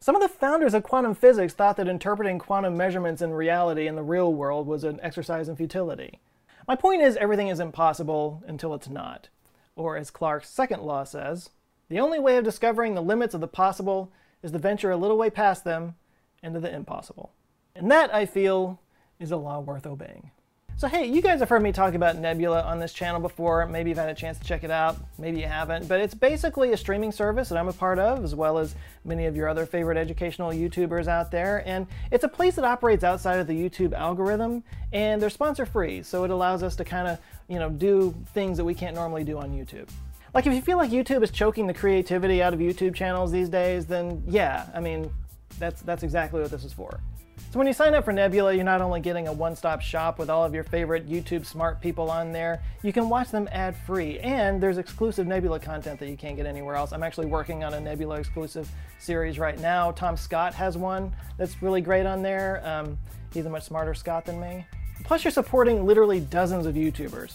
Some 0.04 0.16
of 0.16 0.20
the 0.20 0.28
founders 0.28 0.74
of 0.74 0.82
quantum 0.82 1.14
physics 1.14 1.54
thought 1.54 1.78
that 1.78 1.88
interpreting 1.88 2.38
quantum 2.38 2.76
measurements 2.76 3.22
in 3.22 3.32
reality 3.32 3.86
in 3.86 3.96
the 3.96 4.02
real 4.02 4.34
world 4.34 4.66
was 4.66 4.84
an 4.84 5.00
exercise 5.02 5.48
in 5.48 5.56
futility. 5.56 6.20
My 6.68 6.76
point 6.76 7.00
is, 7.00 7.16
everything 7.16 7.48
is 7.48 7.58
impossible 7.58 8.42
until 8.46 8.74
it's 8.74 8.90
not. 8.90 9.30
Or, 9.76 9.96
as 9.96 10.10
Clarke's 10.10 10.50
second 10.50 10.82
law 10.82 11.04
says, 11.04 11.48
the 11.88 12.00
only 12.00 12.18
way 12.18 12.36
of 12.36 12.44
discovering 12.44 12.94
the 12.94 13.00
limits 13.00 13.32
of 13.32 13.40
the 13.40 13.48
possible 13.48 14.12
is 14.42 14.52
to 14.52 14.58
venture 14.58 14.90
a 14.90 14.98
little 14.98 15.16
way 15.16 15.30
past 15.30 15.64
them 15.64 15.94
into 16.42 16.60
the 16.60 16.70
impossible. 16.70 17.32
And 17.74 17.90
that, 17.90 18.14
I 18.14 18.26
feel, 18.26 18.80
is 19.18 19.30
a 19.30 19.38
law 19.38 19.60
worth 19.60 19.86
obeying. 19.86 20.32
So 20.76 20.88
hey, 20.88 21.06
you 21.06 21.22
guys 21.22 21.38
have 21.38 21.48
heard 21.48 21.62
me 21.62 21.70
talk 21.70 21.94
about 21.94 22.16
Nebula 22.16 22.62
on 22.62 22.80
this 22.80 22.92
channel 22.92 23.20
before. 23.20 23.64
Maybe 23.64 23.90
you've 23.90 23.98
had 23.98 24.08
a 24.08 24.14
chance 24.14 24.38
to 24.38 24.44
check 24.44 24.64
it 24.64 24.72
out. 24.72 24.96
Maybe 25.18 25.38
you 25.38 25.46
haven't. 25.46 25.86
But 25.86 26.00
it's 26.00 26.14
basically 26.14 26.72
a 26.72 26.76
streaming 26.76 27.12
service 27.12 27.48
that 27.50 27.56
I'm 27.56 27.68
a 27.68 27.72
part 27.72 28.00
of, 28.00 28.24
as 28.24 28.34
well 28.34 28.58
as 28.58 28.74
many 29.04 29.26
of 29.26 29.36
your 29.36 29.48
other 29.48 29.66
favorite 29.66 29.96
educational 29.96 30.50
YouTubers 30.50 31.06
out 31.06 31.30
there. 31.30 31.62
And 31.64 31.86
it's 32.10 32.24
a 32.24 32.28
place 32.28 32.56
that 32.56 32.64
operates 32.64 33.04
outside 33.04 33.38
of 33.38 33.46
the 33.46 33.54
YouTube 33.54 33.92
algorithm, 33.92 34.64
and 34.92 35.22
they're 35.22 35.30
sponsor 35.30 35.64
free. 35.64 36.02
So 36.02 36.24
it 36.24 36.32
allows 36.32 36.64
us 36.64 36.74
to 36.76 36.84
kind 36.84 37.06
of, 37.06 37.20
you 37.46 37.60
know, 37.60 37.70
do 37.70 38.12
things 38.34 38.56
that 38.56 38.64
we 38.64 38.74
can't 38.74 38.96
normally 38.96 39.22
do 39.22 39.38
on 39.38 39.52
YouTube. 39.52 39.88
Like 40.34 40.48
if 40.48 40.52
you 40.52 40.60
feel 40.60 40.76
like 40.76 40.90
YouTube 40.90 41.22
is 41.22 41.30
choking 41.30 41.68
the 41.68 41.74
creativity 41.74 42.42
out 42.42 42.52
of 42.52 42.58
YouTube 42.58 42.96
channels 42.96 43.30
these 43.30 43.48
days, 43.48 43.86
then 43.86 44.24
yeah, 44.26 44.66
I 44.74 44.80
mean, 44.80 45.08
that's, 45.60 45.82
that's 45.82 46.02
exactly 46.02 46.40
what 46.40 46.50
this 46.50 46.64
is 46.64 46.72
for. 46.72 46.98
So 47.50 47.58
when 47.58 47.68
you 47.68 47.72
sign 47.72 47.94
up 47.94 48.04
for 48.04 48.12
Nebula, 48.12 48.52
you're 48.52 48.64
not 48.64 48.80
only 48.80 49.00
getting 49.00 49.28
a 49.28 49.32
one-stop 49.32 49.80
shop 49.80 50.18
with 50.18 50.28
all 50.28 50.44
of 50.44 50.54
your 50.54 50.64
favorite 50.64 51.08
YouTube 51.08 51.46
smart 51.46 51.80
people 51.80 52.10
on 52.10 52.32
there, 52.32 52.60
you 52.82 52.92
can 52.92 53.08
watch 53.08 53.30
them 53.30 53.48
ad-free, 53.52 54.18
and 54.18 54.60
there's 54.60 54.78
exclusive 54.78 55.26
Nebula 55.28 55.60
content 55.60 56.00
that 56.00 56.08
you 56.08 56.16
can't 56.16 56.36
get 56.36 56.46
anywhere 56.46 56.74
else. 56.74 56.92
I'm 56.92 57.04
actually 57.04 57.26
working 57.26 57.62
on 57.62 57.74
a 57.74 57.80
Nebula 57.80 58.16
exclusive 58.16 58.68
series 58.98 59.38
right 59.38 59.58
now. 59.60 59.92
Tom 59.92 60.16
Scott 60.16 60.52
has 60.54 60.76
one 60.76 61.14
that's 61.36 61.62
really 61.62 61.80
great 61.80 62.06
on 62.06 62.22
there. 62.22 62.60
Um, 62.64 62.98
he's 63.32 63.46
a 63.46 63.50
much 63.50 63.62
smarter 63.62 63.94
Scott 63.94 64.24
than 64.24 64.40
me. 64.40 64.66
Plus 65.04 65.22
you're 65.22 65.30
supporting 65.30 65.86
literally 65.86 66.18
dozens 66.18 66.66
of 66.66 66.74
YouTubers. 66.74 67.34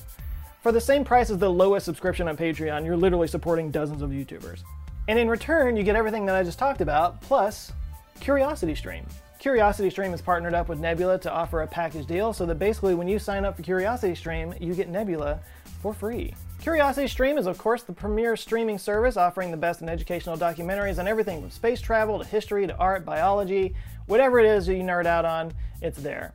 For 0.62 0.74
the 0.74 0.82
same 0.82 1.06
price 1.06 1.30
as 1.30 1.38
the 1.38 1.50
lowest 1.50 1.86
subscription 1.86 2.28
on 2.28 2.36
Patreon, 2.36 2.84
you're 2.84 2.98
literally 2.98 3.28
supporting 3.28 3.72
dozens 3.72 4.02
of 4.02 4.10
YouTubers. 4.10 4.64
And 5.08 5.18
in 5.18 5.30
return, 5.30 5.78
you 5.78 5.84
get 5.84 5.96
everything 5.96 6.26
that 6.26 6.36
I 6.36 6.44
just 6.44 6.60
talked 6.60 6.82
about, 6.82 7.22
plus 7.22 7.72
Curiosity 8.20 8.76
Stream. 8.76 9.06
Curiosity 9.40 9.90
Stream 9.90 10.14
is 10.14 10.22
partnered 10.22 10.54
up 10.54 10.68
with 10.68 10.82
Nebula 10.82 11.18
to 11.20 11.32
offer 11.32 11.62
a 11.62 11.68
package 11.68 12.06
deal 12.06 12.34
so 12.34 12.46
that 12.46 12.60
basically 12.60 12.94
when 12.94 13.08
you 13.08 13.18
sign 13.18 13.46
up 13.46 13.56
for 13.56 13.64
CuriosityStream, 13.64 14.60
you 14.60 14.76
get 14.76 14.90
Nebula 14.90 15.40
for 15.82 15.94
free. 15.94 16.36
CuriosityStream 16.62 17.40
is 17.40 17.48
of 17.48 17.58
course 17.58 17.84
the 17.84 17.94
premier 17.94 18.36
streaming 18.36 18.78
service 18.78 19.16
offering 19.16 19.50
the 19.50 19.56
best 19.56 19.82
in 19.82 19.88
educational 19.88 20.38
documentaries 20.38 21.00
on 21.00 21.08
everything 21.08 21.40
from 21.40 21.50
space 21.52 21.80
travel 21.80 22.20
to 22.20 22.26
history 22.26 22.68
to 22.68 22.76
art, 22.76 23.06
biology, 23.06 23.74
whatever 24.08 24.42
it 24.42 24.46
is 24.46 24.68
you 24.68 24.76
nerd 24.76 25.06
out 25.06 25.24
on, 25.24 25.54
it's 25.82 26.02
there. 26.02 26.34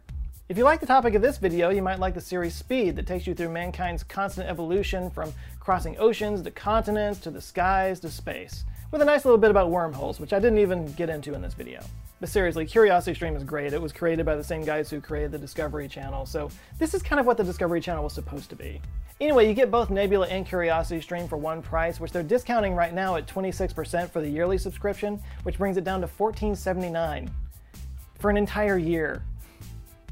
If 0.49 0.57
you 0.57 0.65
like 0.65 0.81
the 0.81 0.87
topic 0.87 1.13
of 1.15 1.21
this 1.21 1.37
video, 1.37 1.69
you 1.69 1.83
might 1.83 1.99
like 1.99 2.15
the 2.15 2.23
series 2.23 2.55
Speed 2.55 2.97
that 2.97 3.07
takes 3.07 3.27
you 3.27 3.35
through 3.35 3.51
mankind's 3.51 4.03
constant 4.03 4.49
evolution 4.49 5.11
from 5.11 5.35
crossing 5.61 5.99
oceans 5.99 6.41
to 6.41 6.51
continents 6.51 7.21
to 7.21 7.31
the 7.31 7.41
skies 7.43 8.01
to 8.01 8.09
space, 8.09 8.65
with 8.91 9.03
a 9.03 9.05
nice 9.05 9.27
little 9.27 9.37
bit 9.37 9.51
about 9.51 9.71
wormholes, 9.71 10.19
which 10.21 10.33
I 10.33 10.39
didn't 10.39 10.59
even 10.59 10.91
get 10.93 11.11
into 11.11 11.35
in 11.35 11.43
this 11.43 11.53
video. 11.53 11.83
But 12.25 12.31
seriously, 12.31 12.65
Curiosity 12.65 13.15
Stream 13.15 13.37
is 13.37 13.45
great. 13.45 13.75
It 13.75 13.83
was 13.83 13.93
created 13.93 14.25
by 14.25 14.35
the 14.35 14.43
same 14.43 14.65
guys 14.65 14.89
who 14.89 14.99
created 14.99 15.31
the 15.31 15.37
Discovery 15.37 15.87
Channel, 15.87 16.25
so 16.25 16.49
this 16.79 16.95
is 16.95 17.03
kind 17.03 17.21
of 17.21 17.27
what 17.27 17.37
the 17.37 17.45
Discovery 17.45 17.83
Channel 17.83 18.03
was 18.03 18.15
supposed 18.15 18.49
to 18.49 18.57
be. 18.57 18.81
Anyway, 19.21 19.47
you 19.47 19.53
get 19.53 19.71
both 19.71 19.91
Nebula 19.91 20.27
and 20.29 20.47
Curiosity 20.47 21.03
Stream 21.03 21.29
for 21.29 21.37
one 21.37 21.61
price, 21.61 22.01
which 22.01 22.13
they're 22.13 22.23
discounting 22.23 22.75
right 22.75 22.95
now 22.95 23.17
at 23.17 23.27
26% 23.27 24.09
for 24.09 24.23
the 24.23 24.27
yearly 24.27 24.57
subscription, 24.57 25.23
which 25.43 25.59
brings 25.59 25.77
it 25.77 25.85
down 25.85 26.01
to 26.01 26.07
$14.79 26.07 27.29
for 28.19 28.31
an 28.31 28.39
entire 28.39 28.79
year. 28.79 29.23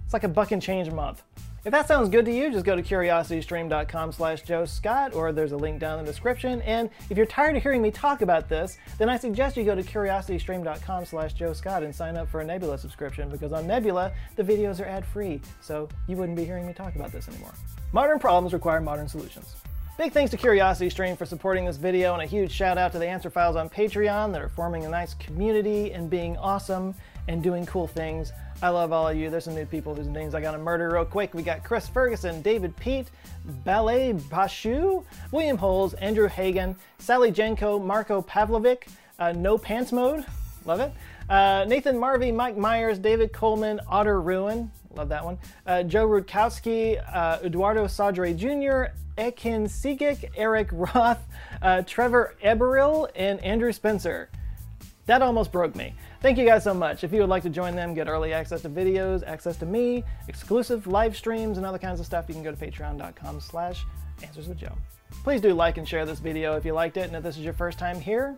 It's 0.04 0.12
like 0.12 0.24
a 0.24 0.28
buck 0.28 0.52
and 0.52 0.60
change 0.60 0.88
a 0.88 0.94
month. 0.94 1.22
If 1.64 1.70
that 1.70 1.86
sounds 1.86 2.08
good 2.08 2.24
to 2.24 2.32
you, 2.32 2.50
just 2.50 2.64
go 2.64 2.74
to 2.74 2.82
curiositystream.com 2.82 4.10
slash 4.10 4.42
Joe 4.42 4.64
Scott, 4.64 5.14
or 5.14 5.30
there's 5.30 5.52
a 5.52 5.56
link 5.56 5.78
down 5.78 6.00
in 6.00 6.04
the 6.04 6.10
description. 6.10 6.60
And 6.62 6.90
if 7.08 7.16
you're 7.16 7.24
tired 7.24 7.56
of 7.56 7.62
hearing 7.62 7.80
me 7.80 7.92
talk 7.92 8.20
about 8.20 8.48
this, 8.48 8.78
then 8.98 9.08
I 9.08 9.16
suggest 9.16 9.56
you 9.56 9.62
go 9.62 9.76
to 9.76 9.82
curiositystream.com 9.82 11.04
slash 11.04 11.34
Joe 11.34 11.52
Scott 11.52 11.84
and 11.84 11.94
sign 11.94 12.16
up 12.16 12.28
for 12.28 12.40
a 12.40 12.44
Nebula 12.44 12.78
subscription, 12.78 13.30
because 13.30 13.52
on 13.52 13.68
Nebula, 13.68 14.10
the 14.34 14.42
videos 14.42 14.80
are 14.80 14.86
ad-free, 14.86 15.40
so 15.60 15.88
you 16.08 16.16
wouldn't 16.16 16.36
be 16.36 16.44
hearing 16.44 16.66
me 16.66 16.72
talk 16.72 16.96
about 16.96 17.12
this 17.12 17.28
anymore. 17.28 17.54
Modern 17.92 18.18
problems 18.18 18.52
require 18.52 18.80
modern 18.80 19.06
solutions. 19.06 19.54
Big 19.98 20.10
thanks 20.10 20.32
to 20.32 20.36
CuriosityStream 20.36 21.16
for 21.16 21.26
supporting 21.26 21.64
this 21.64 21.76
video, 21.76 22.12
and 22.14 22.22
a 22.22 22.26
huge 22.26 22.50
shout 22.50 22.76
out 22.76 22.90
to 22.90 22.98
the 22.98 23.06
Answer 23.06 23.30
Files 23.30 23.54
on 23.54 23.68
Patreon 23.68 24.32
that 24.32 24.42
are 24.42 24.48
forming 24.48 24.84
a 24.84 24.88
nice 24.88 25.14
community 25.14 25.92
and 25.92 26.10
being 26.10 26.36
awesome 26.38 26.92
and 27.28 27.42
doing 27.42 27.66
cool 27.66 27.86
things. 27.86 28.32
I 28.62 28.68
love 28.68 28.92
all 28.92 29.08
of 29.08 29.16
you. 29.16 29.28
There's 29.28 29.44
some 29.44 29.54
new 29.54 29.66
people 29.66 29.94
whose 29.94 30.06
names 30.06 30.34
I 30.34 30.40
gotta 30.40 30.58
murder 30.58 30.90
real 30.90 31.04
quick. 31.04 31.34
We 31.34 31.42
got 31.42 31.64
Chris 31.64 31.88
Ferguson, 31.88 32.42
David 32.42 32.76
Pete, 32.76 33.08
Ballet 33.64 34.12
Bashu, 34.12 35.04
William 35.32 35.56
Holes, 35.56 35.94
Andrew 35.94 36.28
Hagan, 36.28 36.76
Sally 36.98 37.32
Jenko, 37.32 37.84
Marco 37.84 38.22
Pavlovic, 38.22 38.84
uh, 39.18 39.32
No 39.32 39.58
Pants 39.58 39.90
Mode, 39.90 40.24
love 40.64 40.80
it. 40.80 40.92
Uh, 41.28 41.64
Nathan 41.66 41.98
Marvey, 41.98 42.30
Mike 42.30 42.56
Myers, 42.56 42.98
David 42.98 43.32
Coleman, 43.32 43.80
Otter 43.88 44.20
Ruin, 44.20 44.70
love 44.94 45.08
that 45.08 45.24
one. 45.24 45.38
Uh, 45.66 45.82
Joe 45.82 46.06
Rudkowski, 46.06 47.02
uh, 47.12 47.38
Eduardo 47.42 47.86
Sadre 47.86 48.36
Jr., 48.36 48.92
Ekin 49.18 49.68
Sigik, 49.68 50.30
Eric 50.36 50.68
Roth, 50.72 51.20
uh, 51.60 51.82
Trevor 51.82 52.36
Eberil, 52.44 53.08
and 53.14 53.40
Andrew 53.40 53.72
Spencer. 53.72 54.30
That 55.06 55.20
almost 55.20 55.50
broke 55.52 55.74
me. 55.74 55.94
Thank 56.22 56.38
you 56.38 56.44
guys 56.46 56.62
so 56.62 56.72
much. 56.72 57.02
If 57.02 57.12
you 57.12 57.20
would 57.20 57.28
like 57.28 57.42
to 57.42 57.50
join 57.50 57.74
them, 57.74 57.94
get 57.94 58.08
early 58.08 58.32
access 58.32 58.62
to 58.62 58.70
videos, 58.70 59.26
access 59.26 59.56
to 59.56 59.66
me, 59.66 60.04
exclusive 60.28 60.86
live 60.86 61.16
streams, 61.16 61.56
and 61.56 61.66
other 61.66 61.78
kinds 61.78 61.98
of 61.98 62.06
stuff, 62.06 62.26
you 62.28 62.34
can 62.34 62.44
go 62.44 62.52
to 62.52 62.56
patreon.com 62.56 63.40
slash 63.40 63.84
answers 64.22 64.46
with 64.46 64.56
Joe. 64.56 64.72
Please 65.24 65.40
do 65.40 65.52
like 65.52 65.78
and 65.78 65.88
share 65.88 66.06
this 66.06 66.20
video 66.20 66.56
if 66.56 66.64
you 66.64 66.74
liked 66.74 66.96
it, 66.96 67.08
and 67.08 67.16
if 67.16 67.24
this 67.24 67.36
is 67.36 67.44
your 67.44 67.52
first 67.52 67.76
time 67.76 68.00
here, 68.00 68.36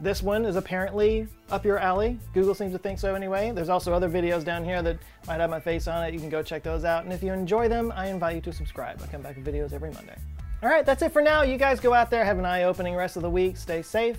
this 0.00 0.22
one 0.22 0.46
is 0.46 0.56
apparently 0.56 1.28
up 1.50 1.66
your 1.66 1.78
alley. 1.78 2.18
Google 2.32 2.54
seems 2.54 2.72
to 2.72 2.78
think 2.78 2.98
so 2.98 3.14
anyway. 3.14 3.52
There's 3.54 3.68
also 3.68 3.92
other 3.92 4.08
videos 4.08 4.42
down 4.42 4.64
here 4.64 4.82
that 4.82 4.98
might 5.26 5.40
have 5.40 5.50
my 5.50 5.60
face 5.60 5.88
on 5.88 6.02
it. 6.04 6.14
You 6.14 6.20
can 6.20 6.30
go 6.30 6.42
check 6.42 6.62
those 6.62 6.84
out. 6.84 7.04
And 7.04 7.12
if 7.12 7.22
you 7.22 7.32
enjoy 7.32 7.68
them, 7.68 7.92
I 7.94 8.08
invite 8.08 8.36
you 8.36 8.42
to 8.42 8.52
subscribe. 8.52 9.00
I 9.02 9.06
come 9.06 9.22
back 9.22 9.36
with 9.36 9.46
videos 9.46 9.72
every 9.72 9.90
Monday. 9.90 10.16
All 10.62 10.68
right, 10.68 10.84
that's 10.84 11.02
it 11.02 11.12
for 11.12 11.22
now. 11.22 11.42
You 11.42 11.56
guys 11.56 11.80
go 11.80 11.94
out 11.94 12.10
there, 12.10 12.24
have 12.24 12.38
an 12.38 12.44
eye-opening 12.44 12.94
rest 12.94 13.16
of 13.16 13.22
the 13.22 13.30
week. 13.30 13.56
Stay 13.56 13.80
safe, 13.80 14.18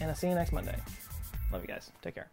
and 0.00 0.10
I'll 0.10 0.16
see 0.16 0.28
you 0.28 0.34
next 0.34 0.52
Monday. 0.52 0.76
Love 1.52 1.62
you 1.62 1.68
guys. 1.68 1.90
Take 2.02 2.14
care. 2.14 2.28